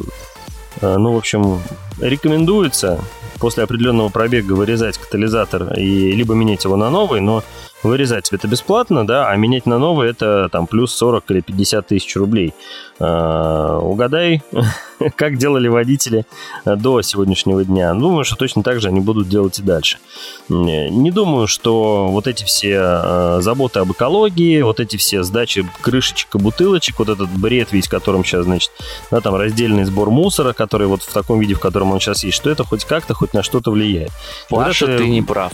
[0.81, 1.61] э, ну, в общем,
[1.99, 3.03] рекомендуется
[3.41, 7.43] после определенного пробега вырезать катализатор и либо менять его на новый, но
[7.83, 12.15] вырезать это бесплатно, да, а менять на новый это там плюс 40 или 50 тысяч
[12.15, 12.53] рублей.
[12.99, 14.43] А, угадай,
[15.15, 16.25] как делали водители
[16.65, 17.93] до сегодняшнего дня.
[17.93, 19.97] Думаю, что точно так же они будут делать и дальше.
[20.49, 26.35] Не думаю, что вот эти все а, заботы об экологии, вот эти все сдачи крышечек
[26.35, 28.71] и бутылочек, вот этот бред весь, которым сейчас, значит,
[29.09, 32.37] да, там раздельный сбор мусора, который вот в таком виде, в котором он сейчас есть,
[32.37, 34.11] что это хоть как-то, хоть на что-то влияет.
[34.49, 35.51] Паша, ты не прав.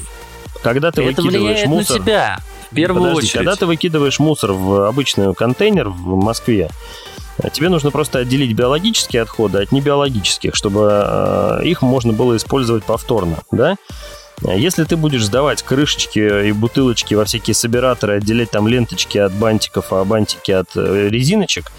[0.62, 2.00] Когда ты это выкидываешь мусор...
[2.00, 2.39] на тебя,
[2.72, 3.34] в первую Подожди, очередь.
[3.34, 6.70] Когда ты выкидываешь мусор в обычный контейнер в Москве,
[7.54, 13.38] Тебе нужно просто отделить биологические отходы от небиологических, чтобы э, их можно было использовать повторно,
[13.52, 13.76] да?
[14.41, 19.91] Если ты будешь сдавать крышечки и бутылочки во всякие собираторы, отделять там ленточки от бантиков,
[19.91, 21.71] а бантики от э, резиночек,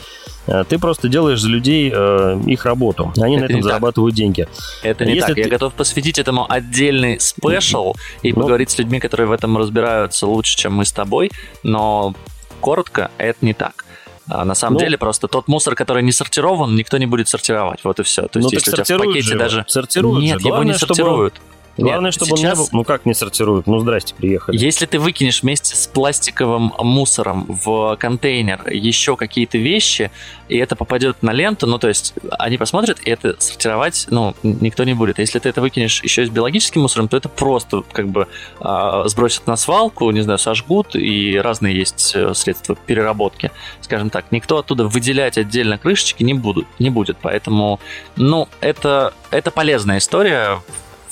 [0.49, 3.13] э, ты просто делаешь за людей э, их работу.
[3.19, 4.19] Они это на этом зарабатывают так.
[4.19, 4.49] деньги.
[4.83, 5.35] Это не Если так.
[5.37, 5.41] Ты...
[5.43, 10.27] Я готов посвятить этому отдельный спешл и ну, поговорить с людьми, которые в этом разбираются
[10.27, 11.31] лучше, чем мы с тобой,
[11.63, 12.15] но
[12.61, 13.85] коротко, это не так.
[14.31, 17.81] А на самом ну, деле просто тот мусор, который не сортирован, никто не будет сортировать.
[17.85, 18.23] Вот и все.
[18.27, 19.65] То есть, ну, если у тебя в пакете же даже...
[19.69, 20.49] Сортируют Нет, же.
[20.49, 21.35] его не сортируют.
[21.35, 21.58] Чтобы...
[21.79, 22.59] Главное, чтобы сейчас...
[22.59, 22.71] он не.
[22.73, 23.67] Ну как не сортируют?
[23.67, 24.57] Ну здрасте, приехали.
[24.57, 30.11] Если ты выкинешь вместе с пластиковым мусором в контейнер еще какие-то вещи,
[30.49, 34.85] и это попадет на ленту, ну то есть они посмотрят, и это сортировать, ну, никто
[34.85, 35.19] не будет.
[35.19, 38.27] Если ты это выкинешь еще с биологическим мусором, то это просто как бы
[38.61, 43.51] э, сбросят на свалку, не знаю, сожгут, и разные есть э, средства переработки.
[43.81, 47.17] Скажем так, никто оттуда выделять отдельно крышечки не, будут, не будет.
[47.23, 47.81] Поэтому,
[48.17, 50.61] ну, это, это полезная история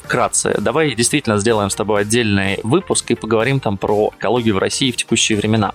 [0.07, 0.55] вкратце.
[0.59, 4.97] Давай действительно сделаем с тобой отдельный выпуск и поговорим там про экологию в России в
[4.97, 5.75] текущие времена.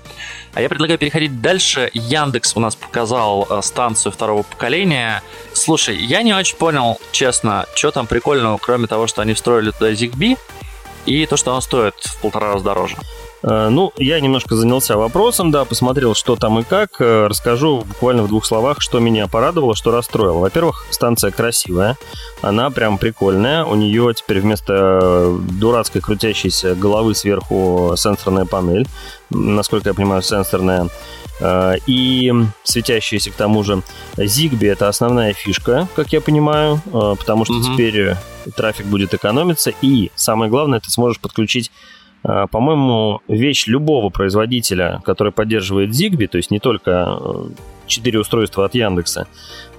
[0.53, 1.89] А я предлагаю переходить дальше.
[1.93, 5.21] Яндекс у нас показал э, станцию второго поколения.
[5.53, 9.91] Слушай, я не очень понял, честно, что там прикольного, кроме того, что они встроили туда
[9.91, 10.37] ZigBee
[11.05, 12.97] и то, что оно стоит в полтора раза дороже.
[13.43, 16.99] Э, ну, я немножко занялся вопросом, да, посмотрел, что там и как.
[16.99, 20.39] Э, расскажу буквально в двух словах, что меня порадовало, что расстроило.
[20.39, 21.97] Во-первых, станция красивая,
[22.41, 23.65] она прям прикольная.
[23.65, 28.87] У нее теперь вместо дурацкой крутящейся головы сверху сенсорная панель,
[29.29, 30.89] насколько я понимаю, сенсорная.
[31.39, 32.31] Э, и
[32.63, 33.81] светящаяся к тому же
[34.17, 37.63] Zigbee это основная фишка, как я понимаю, потому что угу.
[37.63, 38.15] теперь
[38.55, 39.71] трафик будет экономиться.
[39.81, 41.71] И самое главное, ты сможешь подключить
[42.23, 47.45] по-моему, вещь любого производителя, который поддерживает Zigbee, то есть не только э,
[47.87, 49.27] четыре устройства от Яндекса.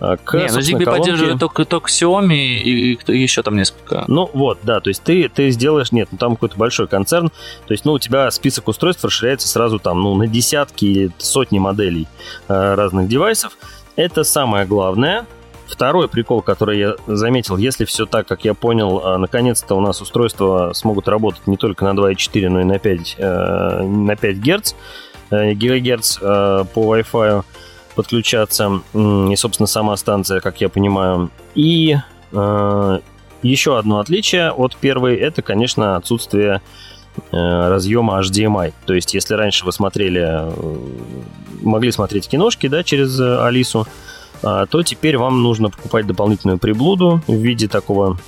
[0.01, 1.01] А, к, не, но Zigbee колонке...
[1.01, 4.05] поддерживает только, только Xiaomi и, и, и еще там несколько.
[4.09, 7.29] Ну вот, да, то есть ты, ты сделаешь, нет, ну там какой-то большой концерн,
[7.67, 11.59] то есть, ну, у тебя список устройств расширяется сразу там, ну, на десятки или сотни
[11.59, 12.09] моделей
[12.49, 13.57] э, разных девайсов.
[13.95, 15.27] Это самое главное,
[15.73, 20.03] Второй прикол, который я заметил, если все так, как я понял, а, наконец-то у нас
[20.03, 24.75] устройства смогут работать не только на 2,4, но и на 5, э, на 5 Гц,
[25.31, 27.43] э, гигагерц э, по Wi-Fi
[27.95, 31.31] подключаться, и, собственно, сама станция, как я понимаю.
[31.55, 31.97] И
[33.43, 36.63] еще одно отличие от первой, это, конечно, отсутствие
[37.31, 38.73] разъема HDMI.
[38.87, 40.51] То есть, если раньше вы смотрели,
[41.61, 43.87] могли смотреть киношки, да, через Алису,
[44.43, 48.19] то теперь вам нужно покупать дополнительную приблуду в виде такого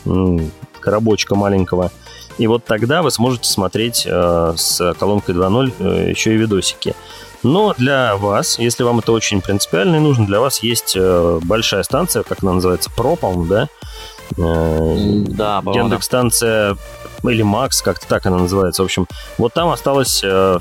[0.80, 1.90] коробочка маленького.
[2.38, 6.94] И вот тогда вы сможете смотреть э, с колонкой 2.0 э, еще и видосики.
[7.42, 11.82] Но для вас, если вам это очень принципиально и нужно, для вас есть э, большая
[11.82, 13.68] станция, как она называется, Pro, по да?
[14.36, 16.76] Да, Яндекс-станция
[17.30, 18.82] или Max, как-то так она называется.
[18.82, 19.06] В общем,
[19.38, 20.58] вот там осталось, э,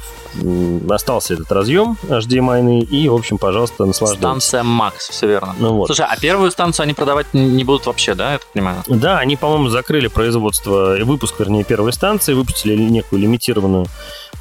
[0.90, 4.22] остался этот разъем HDMI, и, в общем, пожалуйста, наслаждайтесь.
[4.22, 5.56] Станция Max, все верно.
[5.60, 5.88] Ну, вот.
[5.88, 8.84] Слушай, а первую станцию они продавать не будут вообще, да, я так понимаю?
[8.88, 13.88] Да, они, по-моему, закрыли производство, выпуск, вернее, первой станции, выпустили некую лимитированную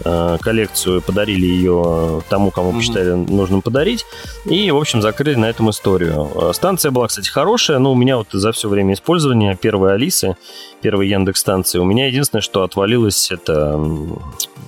[0.05, 2.77] Э, коллекцию, подарили ее тому, кому mm-hmm.
[2.77, 4.07] посчитали нужным подарить.
[4.47, 6.31] И, в общем, закрыли на этом историю.
[6.35, 10.37] Э, станция была, кстати, хорошая, но у меня вот за все время использования первой Алисы,
[10.81, 13.81] первой Яндекс станции, у меня единственное, что отвалилось, это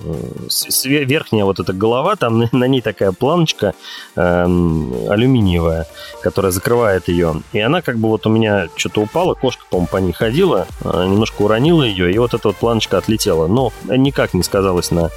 [0.03, 3.73] э, верхняя вот эта голова, там на, ней такая планочка
[4.15, 5.87] э, алюминиевая,
[6.23, 7.41] которая закрывает ее.
[7.53, 11.43] И она как бы вот у меня что-то упала, кошка, по-моему, по ней ходила, немножко
[11.43, 13.47] уронила ее, и вот эта вот планочка отлетела.
[13.47, 15.11] Но никак не сказалось на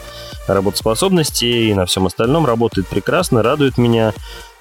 [0.47, 2.47] работоспособности и на всем остальном.
[2.47, 4.13] Работает прекрасно, радует меня.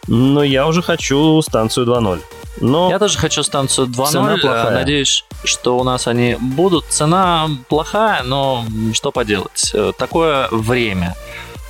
[0.08, 2.22] Но я уже хочу станцию 2.0.
[2.60, 4.42] Но я тоже хочу станцию 2.0.
[4.42, 4.72] Плохая.
[4.72, 6.86] Надеюсь, что у нас они будут.
[6.86, 9.74] Цена плохая, но что поделать.
[9.98, 11.16] Такое время.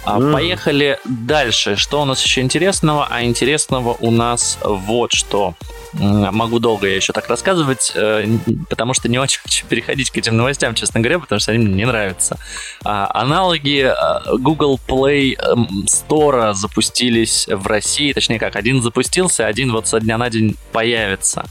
[0.06, 0.32] Mm.
[0.32, 1.76] Поехали дальше.
[1.76, 3.08] Что у нас еще интересного?
[3.10, 5.56] А интересного у нас вот что.
[6.00, 8.26] Могу долго я еще так рассказывать, э,
[8.70, 11.74] потому что не очень хочу переходить к этим новостям, честно говоря, потому что они мне
[11.74, 12.38] не нравятся.
[12.84, 19.72] А, аналоги э, Google Play эм, Store запустились в России, точнее как, один запустился, один
[19.72, 21.46] вот со дня на день появится.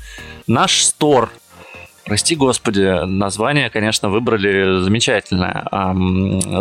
[0.47, 1.29] Наш Store
[2.07, 5.67] Прости господи, название, конечно, выбрали замечательное.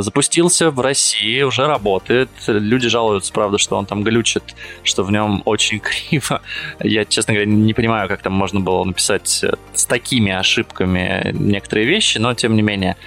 [0.01, 2.29] Запустился в России, уже работает.
[2.47, 4.43] Люди жалуются, правда, что он там глючит,
[4.81, 6.41] что в нем очень криво.
[6.79, 12.17] Я, честно говоря, не понимаю, как там можно было написать с такими ошибками некоторые вещи,
[12.17, 12.97] но тем не менее.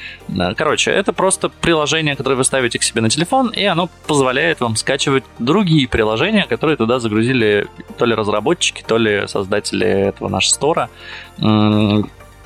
[0.57, 4.77] Короче, это просто приложение, которое вы ставите к себе на телефон, и оно позволяет вам
[4.77, 7.67] скачивать другие приложения, которые туда загрузили
[7.99, 10.91] то ли разработчики, то ли создатели этого нашего стора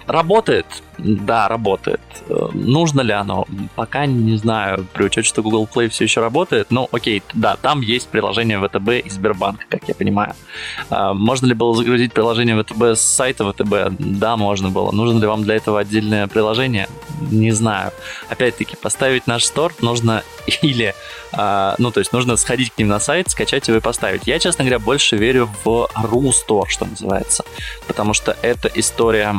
[0.07, 0.67] Работает?
[0.99, 2.01] Да, работает.
[2.29, 3.47] Э, нужно ли оно?
[3.75, 6.71] Пока не знаю, при учете, что Google Play все еще работает.
[6.71, 10.35] Но окей, да, там есть приложение ВТБ и Сбербанк, как я понимаю.
[10.91, 13.97] А, можно ли было загрузить приложение ВТБ с сайта ВТБ?
[13.99, 14.93] Да, можно было.
[14.93, 16.89] Нужно ли вам для этого отдельное приложение?
[17.31, 17.93] Не знаю.
[18.29, 20.23] Опять-таки, поставить наш стор нужно
[20.63, 20.95] или,
[21.33, 24.23] а, ну, то есть нужно сходить к ним на сайт, скачать его и поставить.
[24.27, 27.45] Я, честно говоря, больше верю в RuStore, что называется,
[27.87, 29.35] потому что эта история,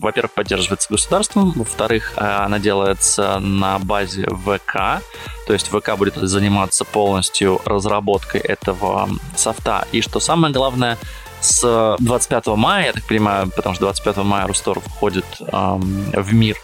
[0.00, 5.02] во-первых, поддерживается государством, во-вторых, а, она делается на базе ВК,
[5.46, 9.86] то есть ВК будет заниматься полностью разработкой этого софта.
[9.92, 10.98] И что самое главное,
[11.40, 16.56] с 25 мая, я так понимаю, потому что 25 мая Рустор входит эм, в мир,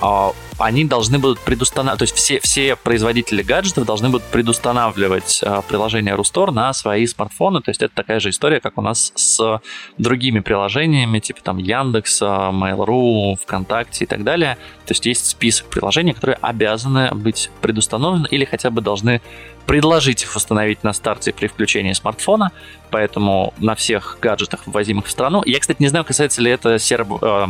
[0.00, 5.62] а, они должны будут предустанавливать, то есть все, все производители гаджетов должны будут предустанавливать а,
[5.62, 9.60] приложение Рустор на свои смартфоны, то есть это такая же история, как у нас с
[9.98, 14.56] другими приложениями, типа там Яндекс, Mail.ru, ВКонтакте и так далее.
[14.86, 19.20] То есть есть список приложений, которые обязаны быть предустановлены или хотя бы должны
[19.66, 22.50] предложить их установить на старте при включении смартфона,
[22.90, 25.42] поэтому на всех гаджетах, ввозимых в страну.
[25.46, 27.46] Я, кстати, не знаю, касается ли это сервер, э,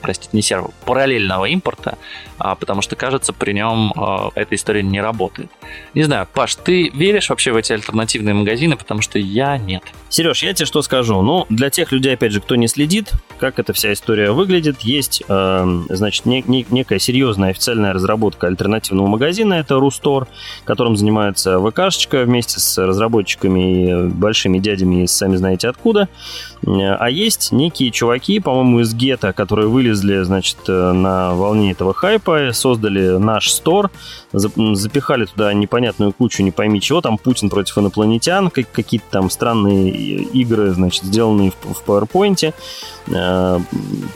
[0.00, 1.98] простите, не сервер, параллельного импорта,
[2.38, 5.50] а, потому что, кажется, при нем а, эта история не работает.
[5.94, 9.82] Не знаю, Паш, ты веришь вообще в эти альтернативные магазины, потому что я нет.
[10.08, 11.20] Сереж, я тебе что скажу.
[11.20, 15.22] Ну, для тех людей, опять же, кто не следит, как эта вся история выглядит, есть,
[15.28, 20.26] э, значит, не, не, некая серьезная официальная разработка альтернативного магазина, это Рустор,
[20.64, 26.08] которым занимается ВКшечка вместе с разработчиками и большими дядями, сами знаете откуда.
[26.66, 29.87] А есть некие чуваки, по-моему, из гетто, которые вылезли,
[30.24, 33.90] значит, э, на волне этого хайпа, создали наш стор,
[34.32, 40.70] запихали туда непонятную кучу, не пойми чего, там Путин против инопланетян, какие-то там странные игры,
[40.70, 42.52] значит, сделанные в, PowerPoint,
[43.06, 43.60] э,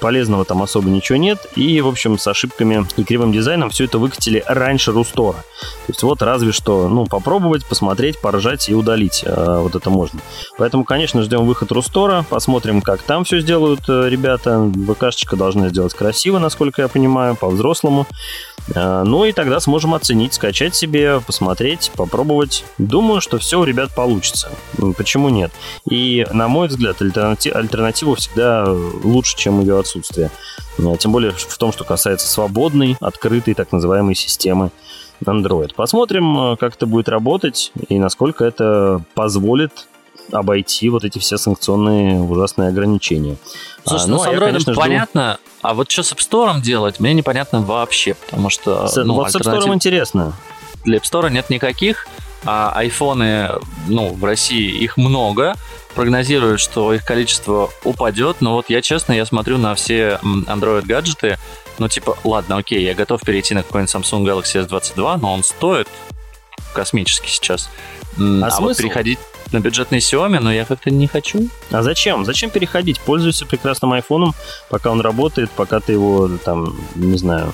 [0.01, 3.99] полезного там особо ничего нет, и, в общем, с ошибками и кривым дизайном все это
[3.99, 5.39] выкатили раньше Рустора.
[5.87, 10.21] То есть вот разве что, ну, попробовать, посмотреть, поржать и удалить э, вот это можно.
[10.59, 14.71] Поэтому, конечно, ждем выход Рустора, посмотрим, как там все сделают э, ребята.
[14.89, 18.07] ВКшечка должна сделать красиво, насколько я понимаю, по-взрослому.
[18.75, 22.65] Ну и тогда сможем оценить, скачать себе, посмотреть, попробовать.
[22.79, 24.51] Думаю, что все у ребят получится.
[24.97, 25.53] Почему нет?
[25.91, 30.31] И, на мой взгляд, альтернатива всегда лучше, чем ее отсутствие.
[30.79, 34.71] Э, тем более в том, что касается свободной, открытой, так называемой системы
[35.25, 35.75] Android.
[35.75, 39.89] Посмотрим, э, как это будет работать и насколько это позволит
[40.33, 43.37] обойти вот эти все санкционные ужасные ограничения.
[43.87, 45.51] Слушай, а, ну, ну с Android конечно, понятно, жду...
[45.63, 48.89] а вот что с App Store делать, мне непонятно вообще, потому что...
[48.89, 50.35] С, ну, вот с App Store интересно.
[50.85, 52.07] Для App Store нет никаких,
[52.45, 53.51] а айфоны,
[53.89, 55.55] ну, в России их много,
[55.95, 61.39] прогнозируют, что их количество упадет, но вот я честно, я смотрю на все Android гаджеты,
[61.79, 65.89] ну, типа, ладно, окей, я готов перейти на какой-нибудь Samsung Galaxy S22, но он стоит
[66.73, 67.71] космически сейчас.
[68.19, 68.63] А, а смысл?
[68.63, 69.19] вот переходить
[69.53, 71.49] на бюджетный Xiaomi, но я как-то не хочу.
[71.71, 72.25] А зачем?
[72.25, 73.01] Зачем переходить?
[73.01, 74.35] Пользуйся прекрасным айфоном,
[74.71, 77.53] пока он работает, пока ты его там, не знаю,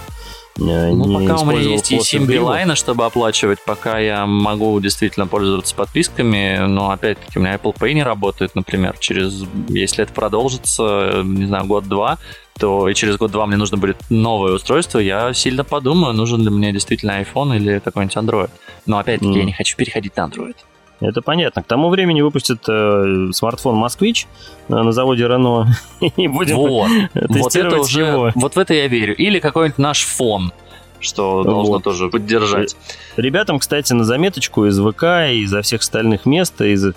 [0.61, 5.75] Э, ну, пока у меня есть и Билайна, чтобы оплачивать, пока я могу действительно пользоваться
[5.75, 11.47] подписками, но опять-таки у меня Apple Pay не работает, например, через, если это продолжится, не
[11.47, 12.19] знаю, год-два,
[12.59, 16.73] то и через год-два мне нужно будет новое устройство, я сильно подумаю, нужен ли мне
[16.73, 18.51] действительно iPhone или какой-нибудь Android.
[18.85, 19.39] Но опять-таки mm.
[19.39, 20.57] я не хочу переходить на Android.
[21.01, 21.63] Это понятно.
[21.63, 24.27] К тому времени выпустят э, смартфон Москвич
[24.69, 25.69] э, на заводе Рено
[26.01, 26.89] и будем вот.
[27.15, 28.33] тестировать вот это уже, его.
[28.35, 29.15] Вот в это я верю.
[29.15, 30.53] Или какой-нибудь наш фон
[31.01, 31.85] что должно вот.
[31.85, 32.77] тоже поддержать.
[33.17, 36.93] Ребятам, кстати, на заметочку из ВК и из всех остальных мест, из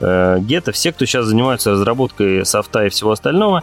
[0.00, 3.62] э, Гетто, все, кто сейчас занимаются разработкой софта и всего остального,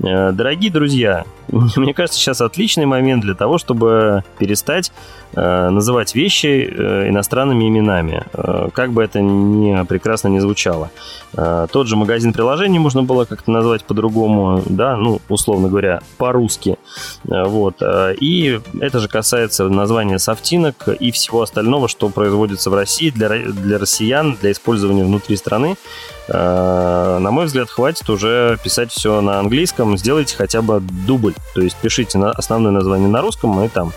[0.00, 6.46] э, дорогие друзья, мне кажется, сейчас отличный момент для того, чтобы перестать э, называть вещи
[6.46, 10.90] э, иностранными именами, э, как бы это ни прекрасно не звучало.
[11.34, 16.76] Э, тот же магазин приложений можно было как-то назвать по-другому, да, ну, условно говоря, по-русски.
[17.28, 17.76] Э, вот.
[17.80, 23.28] Э, и это же касается названия софтинок и всего остального, что производится в России для,
[23.28, 25.76] для россиян, для использования внутри страны.
[26.28, 31.34] Э, на мой взгляд, хватит уже писать все на английском, сделайте хотя бы дубль.
[31.54, 33.92] То есть пишите на основное название на русском и там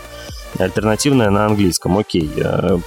[0.58, 1.98] альтернативное на английском.
[1.98, 2.30] Окей.
[2.36, 2.78] Э,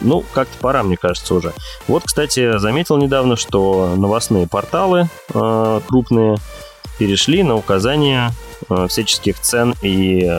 [0.00, 1.52] ну, как-то пора, мне кажется, уже.
[1.88, 6.36] Вот, кстати, заметил недавно, что новостные порталы э, крупные
[6.98, 8.30] перешли на указание
[8.88, 10.30] всяческих цен и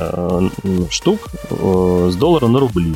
[0.89, 2.95] штук с доллара на рубли.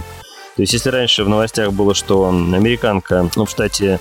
[0.58, 4.00] То есть, если раньше в новостях было, что американка ну, в штате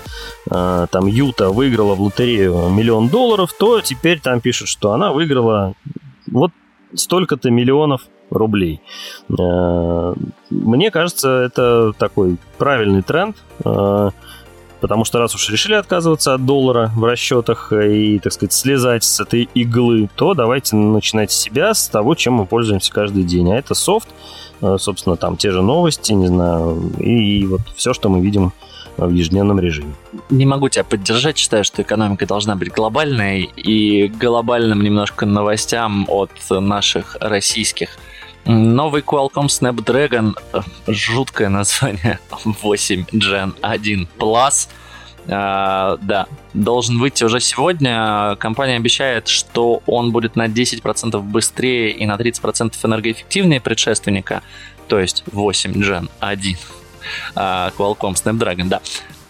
[0.49, 5.75] э, там Юта выиграла в лотерею миллион долларов, то теперь там пишут, что она выиграла
[6.25, 6.51] вот
[6.95, 8.81] столько-то миллионов рублей.
[9.29, 10.13] Э,
[10.49, 14.09] мне кажется, это такой правильный тренд, э,
[14.81, 19.19] потому что раз уж решили отказываться от доллара в расчетах и, так сказать, слезать с
[19.19, 23.51] этой иглы, то давайте начинать с себя, с того, чем мы пользуемся каждый день.
[23.51, 24.09] А это софт,
[24.61, 28.53] э, собственно, там те же новости, не знаю, и вот все, что мы видим
[28.97, 29.93] в ежедневном режиме.
[30.29, 36.31] Не могу тебя поддержать, считаю, что экономика должна быть глобальной и глобальным немножко новостям от
[36.49, 37.97] наших российских.
[38.47, 40.33] Новый Qualcomm Snapdragon,
[40.87, 44.69] жуткое название, 8 Gen 1 Plus,
[45.27, 48.37] Uh, да, должен выйти уже сегодня.
[48.39, 54.41] Компания обещает, что он будет на 10% быстрее и на 30% энергоэффективнее предшественника,
[54.87, 56.57] то есть 8 Gen 1
[57.35, 58.79] uh, Qualcomm Snapdragon, да.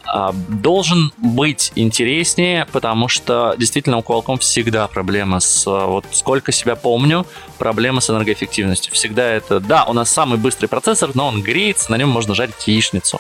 [0.08, 5.66] А, должен быть интереснее, потому что действительно у Qualcomm всегда проблема с...
[5.66, 7.26] Вот сколько себя помню,
[7.58, 8.94] проблема с энергоэффективностью.
[8.94, 9.60] Всегда это...
[9.60, 13.20] Да, у нас самый быстрый процессор, но он греется, на нем можно жарить яичницу.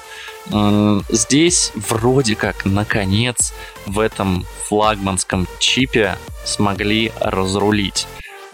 [1.09, 3.53] Здесь вроде как, наконец,
[3.85, 8.07] в этом флагманском чипе смогли разрулить.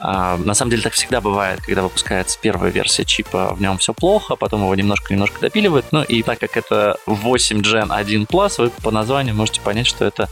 [0.06, 3.94] А, на самом деле так всегда бывает, когда выпускается первая версия чипа, в нем все
[3.94, 5.86] плохо, потом его немножко-немножко допиливают.
[5.92, 10.04] Ну и так как это 8 Gen 1 Plus, вы по названию можете понять, что
[10.04, 10.28] это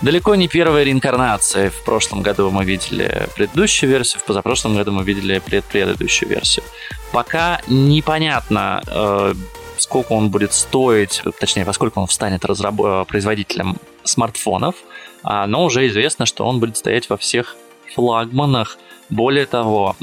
[0.00, 1.68] далеко не первая реинкарнация.
[1.68, 6.64] В прошлом году мы видели предыдущую версию, в позапрошлом году мы видели предыдущую версию.
[7.12, 9.34] Пока непонятно, э,
[9.76, 14.76] сколько он будет стоить, точнее, поскольку он станет разраб- э, производителем смартфонов,
[15.22, 17.56] а, но уже известно, что он будет стоять во всех
[17.94, 18.78] флагманах
[19.14, 19.96] более того,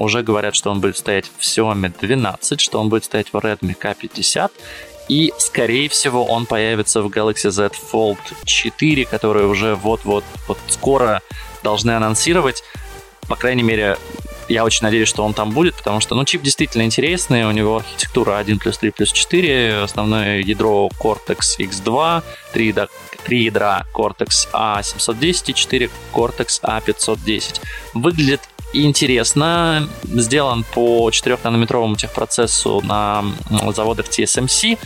[0.00, 3.76] уже говорят, что он будет стоять в Xiaomi 12, что он будет стоять в Redmi
[3.78, 4.50] K50,
[5.08, 11.22] и, скорее всего, он появится в Galaxy Z Fold 4, который уже вот-вот вот скоро
[11.62, 12.62] должны анонсировать.
[13.28, 13.96] По крайней мере,
[14.48, 17.76] я очень надеюсь, что он там будет, потому что, ну, чип действительно интересный, у него
[17.76, 22.88] архитектура 1 плюс 3 плюс 4, основное ядро Cortex X2, 3, да,
[23.28, 27.60] 3 ядра Cortex A710 и 4 Cortex A510.
[27.94, 28.40] Выглядит
[28.72, 33.24] интересно, сделан по 4-нанометровому техпроцессу на
[33.74, 34.78] заводах TSMC.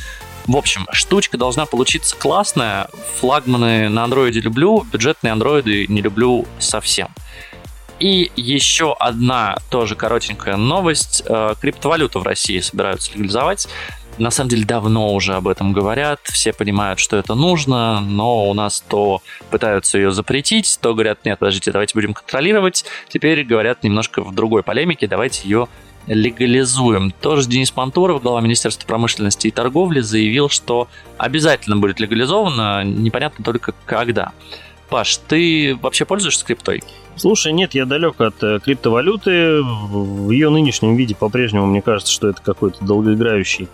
[0.46, 2.88] В общем, штучка должна получиться классная.
[3.20, 7.08] Флагманы на андроиде люблю, бюджетные андроиды не люблю совсем.
[8.00, 11.22] И еще одна тоже коротенькая новость.
[11.24, 13.68] Э, криптовалюту в России собираются легализовать.
[14.18, 18.54] На самом деле давно уже об этом говорят, все понимают, что это нужно, но у
[18.54, 22.84] нас то пытаются ее запретить, то говорят, нет, подождите, давайте будем контролировать.
[23.08, 25.68] Теперь говорят немножко в другой полемике, давайте ее
[26.06, 27.12] легализуем.
[27.12, 33.72] Тоже Денис Мантуров, глава Министерства промышленности и торговли, заявил, что обязательно будет легализовано, непонятно только
[33.86, 34.32] когда.
[34.88, 36.82] Паш, ты вообще пользуешься криптой?
[37.16, 39.62] Слушай, нет, я далек от э, криптовалюты.
[39.62, 43.68] В ее нынешнем виде по-прежнему мне кажется, что это какой-то долгоиграющий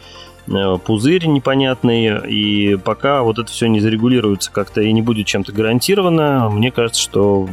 [0.84, 6.48] пузырь непонятный, и пока вот это все не зарегулируется как-то и не будет чем-то гарантировано,
[6.50, 7.48] мне кажется, что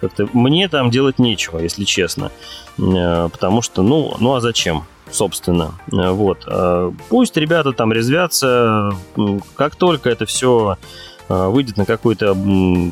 [0.00, 2.32] как-то мне там делать нечего, если честно.
[2.78, 4.84] Э, потому что, ну, ну а зачем?
[5.10, 5.74] собственно.
[5.88, 6.46] Вот.
[7.10, 8.92] Пусть ребята там резвятся,
[9.56, 10.78] как только это все
[11.28, 12.36] а, выйдет на какой-то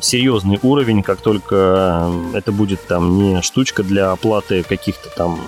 [0.01, 5.39] серьезный уровень, как только это будет там не штучка для оплаты каких-то там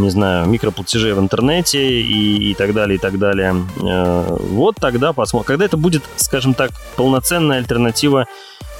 [0.00, 3.54] не знаю, микроплатежей в интернете и, и так далее, и так далее.
[3.82, 5.46] А, вот тогда посмотрим.
[5.46, 8.26] Когда это будет, скажем так, полноценная альтернатива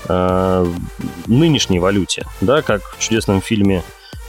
[0.09, 0.67] э,
[1.27, 3.83] нынешней валюте, да, как в чудесном фильме,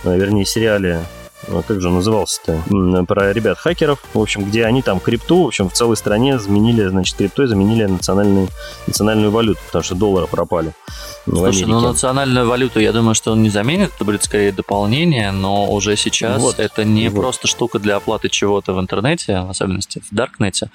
[0.04, 1.02] вернее, сериале
[1.48, 2.64] а как же назывался-то,
[3.08, 7.16] про ребят-хакеров, в общем, где они там крипту, в общем, в целой стране заменили, значит,
[7.16, 8.48] криптой заменили национальную,
[8.88, 10.74] национальную валюту, потому что доллары пропали.
[11.26, 15.72] Слушай, ну национальную валюту, я думаю, что он не заменит, это будет скорее дополнение, но
[15.72, 17.22] уже сейчас вот, это не вот.
[17.22, 20.70] просто штука для оплаты чего-то в интернете, в особенности в Даркнете,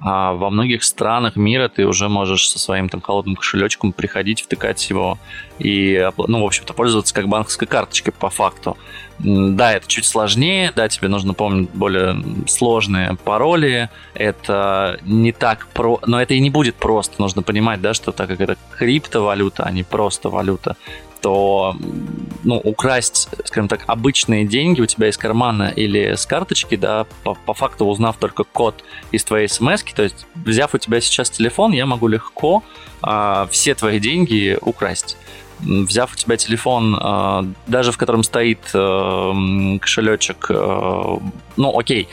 [0.00, 4.88] а во многих странах мира ты уже можешь со своим там холодным кошелечком приходить, втыкать
[4.88, 5.18] его
[5.58, 8.78] и, ну, в общем-то, пользоваться как банковской карточкой по факту.
[9.18, 16.00] Да, это чуть сложнее, да, тебе нужно помнить более сложные пароли, это не так про...
[16.06, 19.70] Но это и не будет просто, нужно понимать, да, что так как это криптовалюта, а
[19.70, 20.76] не просто валюта,
[21.20, 21.76] то
[22.44, 27.34] ну, украсть, скажем так, обычные деньги у тебя из кармана или с карточки, да, по,
[27.34, 31.72] по факту узнав только код из твоей смс, то есть взяв у тебя сейчас телефон,
[31.72, 32.62] я могу легко
[33.02, 35.16] а, все твои деньги украсть.
[35.60, 39.32] Взяв у тебя телефон, а, даже в котором стоит а,
[39.80, 41.18] кошелечек, а,
[41.56, 42.08] ну окей,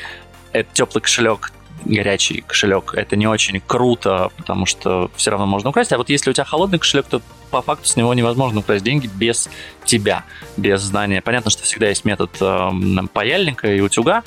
[0.51, 1.53] это теплый кошелек,
[1.85, 5.93] горячий кошелек, это не очень круто, потому что все равно можно украсть.
[5.93, 9.07] А вот если у тебя холодный кошелек, то по факту с него невозможно украсть деньги
[9.07, 9.49] без
[9.87, 10.25] тебя,
[10.57, 11.21] без знания.
[11.21, 12.69] Понятно, что всегда есть метод э,
[13.11, 14.23] паяльника и утюга,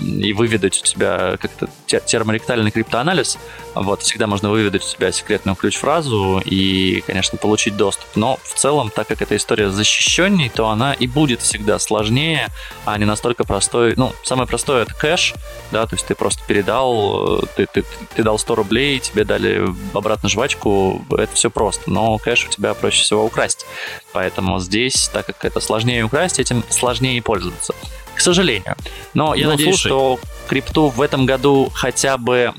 [0.00, 3.38] и выведать у тебя как-то терморектальный криптоанализ.
[3.74, 8.06] Вот, всегда можно выведать у тебя секретную ключ-фразу и, конечно, получить доступ.
[8.14, 12.48] Но в целом, так как эта история защищенней, то она и будет всегда сложнее,
[12.84, 13.94] а не настолько простой.
[13.96, 15.34] Ну, самое простое это кэш,
[15.70, 17.84] да, то есть ты просто передал, ты, ты,
[18.14, 21.90] ты дал 100 рублей, тебе дали обратно жвачку, это все просто.
[21.90, 23.66] Но кэш у тебя проще всего украсть.
[24.12, 27.74] Поэтому здесь, так как это сложнее украсть, этим сложнее пользоваться
[28.14, 28.76] к сожалению.
[29.14, 29.88] Но я ну, надеюсь, слушай.
[29.88, 32.52] что крипту в этом году хотя бы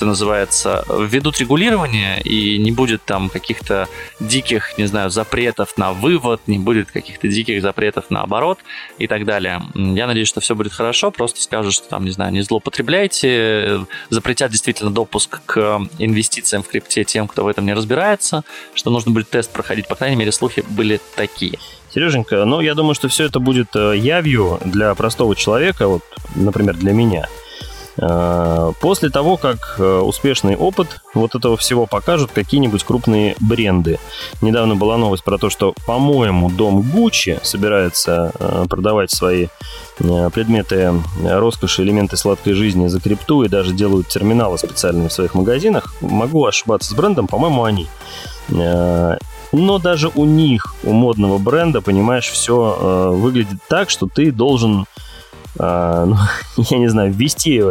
[0.00, 3.86] это называется, введут регулирование, и не будет там каких-то
[4.18, 8.60] диких, не знаю, запретов на вывод, не будет каких-то диких запретов на оборот
[8.96, 9.60] и так далее.
[9.74, 14.50] Я надеюсь, что все будет хорошо, просто скажут, что там, не знаю, не злоупотребляйте, запретят
[14.50, 18.42] действительно допуск к инвестициям в крипте тем, кто в этом не разбирается,
[18.72, 21.58] что нужно будет тест проходить, по крайней мере, слухи были такие.
[21.92, 26.02] Сереженька, ну, я думаю, что все это будет э, явью для простого человека, вот,
[26.36, 27.26] например, для меня.
[27.96, 33.98] Э, после того, как э, успешный опыт вот этого всего покажут какие-нибудь крупные бренды.
[34.40, 38.32] Недавно была новость про то, что, по-моему, дом Гуччи собирается
[38.68, 39.48] продавать свои
[39.98, 45.94] предметы роскоши, элементы сладкой жизни за крипту и даже делают терминалы специальные в своих магазинах.
[46.00, 47.88] Могу ошибаться с брендом, по-моему, они.
[49.52, 54.82] Но даже у них, у модного бренда, понимаешь, все э, выглядит так, что ты должен
[54.82, 54.84] а,
[55.58, 56.16] ну,
[56.56, 57.62] я не знаю, ввести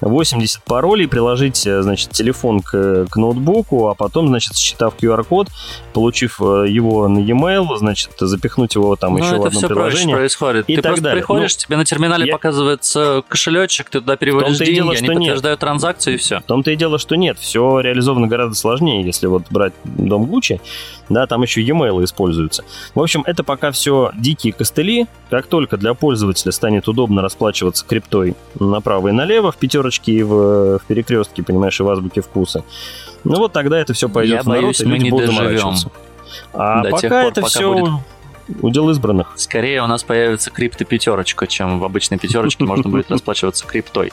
[0.00, 5.48] 80 паролей, приложить, э, значит, телефон к, к ноутбуку, а потом, значит, считав QR-код,
[5.92, 9.68] получив э, его на e-mail, значит, запихнуть его там Но еще это в одно все
[9.68, 10.16] приложение.
[10.16, 10.64] происходит.
[10.68, 11.22] И ты так просто далее.
[11.22, 12.32] приходишь, ну, тебе на терминале я...
[12.32, 15.60] показывается кошелечек, ты туда переводишь деньги, дело, они подтверждают нет.
[15.60, 16.40] транзакцию и все.
[16.40, 20.60] В том-то и дело, что нет, все реализовано гораздо сложнее, если вот брать дом Гуччи,
[21.08, 22.64] да, там еще e-mail используются.
[22.94, 25.06] В общем, это пока все дикие костыли.
[25.30, 30.78] Как только для пользователя станет удобно расплачиваться криптой направо и налево, в пятерочке и в,
[30.78, 32.64] в перекрестке, понимаешь, и в азбуке вкуса,
[33.24, 35.74] ну вот тогда это все пойдет Я в народ, боюсь, и люди не будут доживем.
[36.52, 38.00] А До пока пор, это пока все будет
[38.62, 39.32] удел избранных.
[39.36, 44.12] Скорее у нас появится крипто пятерочка, чем в обычной пятерочке можно будет расплачиваться криптой.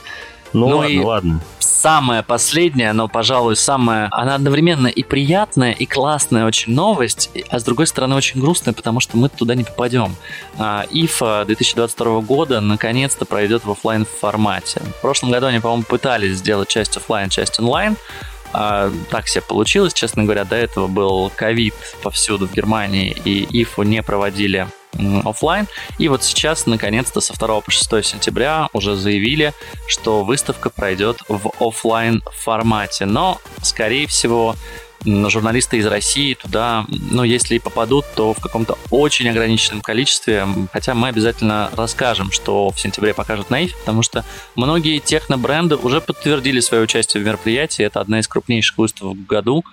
[0.53, 1.39] Ну, Ну ладно, и- ладно.
[1.59, 4.07] Самая последняя, но, пожалуй, самая...
[4.11, 9.01] Она одновременно и приятная, и классная очень новость, а с другой стороны очень грустная, потому
[9.01, 10.15] что мы туда не попадем.
[10.57, 14.81] А, IFA 2022 года наконец-то пройдет в оффлайн формате.
[14.97, 17.97] В прошлом году они, по-моему, пытались сделать часть оффлайн, часть онлайн.
[18.53, 20.45] А, так себе получилось, честно говоря.
[20.45, 25.67] До этого был ковид повсюду в Германии, и IFA не проводили м, оффлайн.
[25.97, 29.53] И вот сейчас, наконец-то, со 2 по 6 сентября уже заявили,
[29.87, 33.05] что выставка пройдет в оффлайн формате.
[33.05, 34.55] Но, скорее всего,
[35.05, 40.47] журналисты из России туда, ну, если и попадут, то в каком-то очень ограниченном количестве.
[40.71, 44.23] Хотя мы обязательно расскажем, что в сентябре покажут на IFE, потому что
[44.55, 47.83] многие технобренды уже подтвердили свое участие в мероприятии.
[47.83, 49.63] Это одна из крупнейших выставок в году.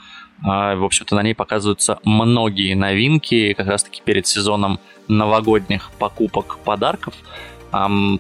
[0.43, 7.15] А, В общем-то, на ней показываются многие новинки, как раз-таки перед сезоном новогодних покупок подарков.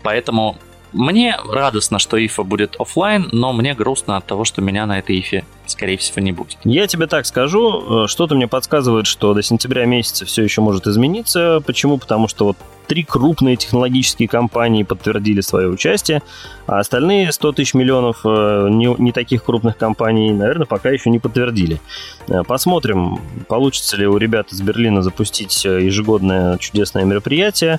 [0.02, 0.56] Поэтому
[0.92, 5.20] мне радостно, что ИФА будет оффлайн, но мне грустно от того, что меня на этой
[5.20, 6.58] ИФе, скорее всего, не будет.
[6.64, 10.86] Я тебе так скажу, э, что-то мне подсказывает, что до сентября месяца все еще может
[10.88, 11.62] измениться.
[11.64, 11.98] Почему?
[11.98, 12.56] Потому что вот
[12.90, 16.22] три крупные технологические компании подтвердили свое участие,
[16.66, 21.20] а остальные 100 тысяч миллионов э, не, не таких крупных компаний, наверное, пока еще не
[21.20, 21.80] подтвердили.
[22.26, 27.78] Э, Посмотрим, получится ли у ребят из Берлина запустить э, ежегодное чудесное мероприятие.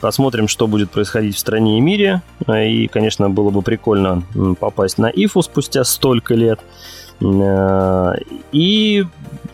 [0.00, 2.22] Посмотрим, что будет происходить в стране и мире.
[2.48, 4.24] И, конечно, было бы прикольно
[4.58, 6.58] попасть на ИФУ спустя столько лет.
[7.20, 8.14] Э,
[8.52, 9.04] И,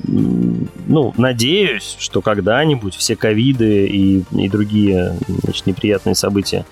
[0.07, 6.67] ну, надеюсь, что когда-нибудь все ковиды и, и другие значит, неприятные события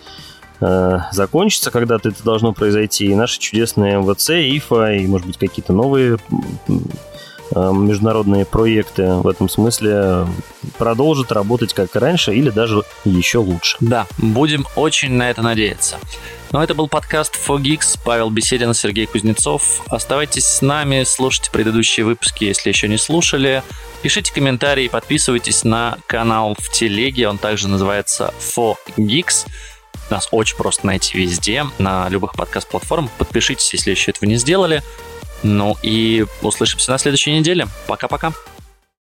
[0.60, 3.06] э, закончатся, когда-то это должно произойти.
[3.06, 6.18] И наши чудесные МВЦ, ИФА и, может быть, какие-то новые
[6.68, 6.74] э,
[7.54, 10.26] международные проекты в этом смысле
[10.78, 13.76] продолжат работать как раньше или даже еще лучше.
[13.80, 15.98] Да, будем очень на это надеяться.
[16.52, 19.80] Ну, это был подкаст 4Geeks, Павел Беседин, Сергей Кузнецов.
[19.86, 23.62] Оставайтесь с нами, слушайте предыдущие выпуски, если еще не слушали.
[24.02, 29.46] Пишите комментарии, подписывайтесь на канал в телеге, он также называется 4Geeks.
[30.10, 33.10] Нас очень просто найти везде, на любых подкаст-платформах.
[33.12, 34.82] Подпишитесь, если еще этого не сделали.
[35.42, 37.66] Ну и услышимся на следующей неделе.
[37.86, 38.34] Пока-пока.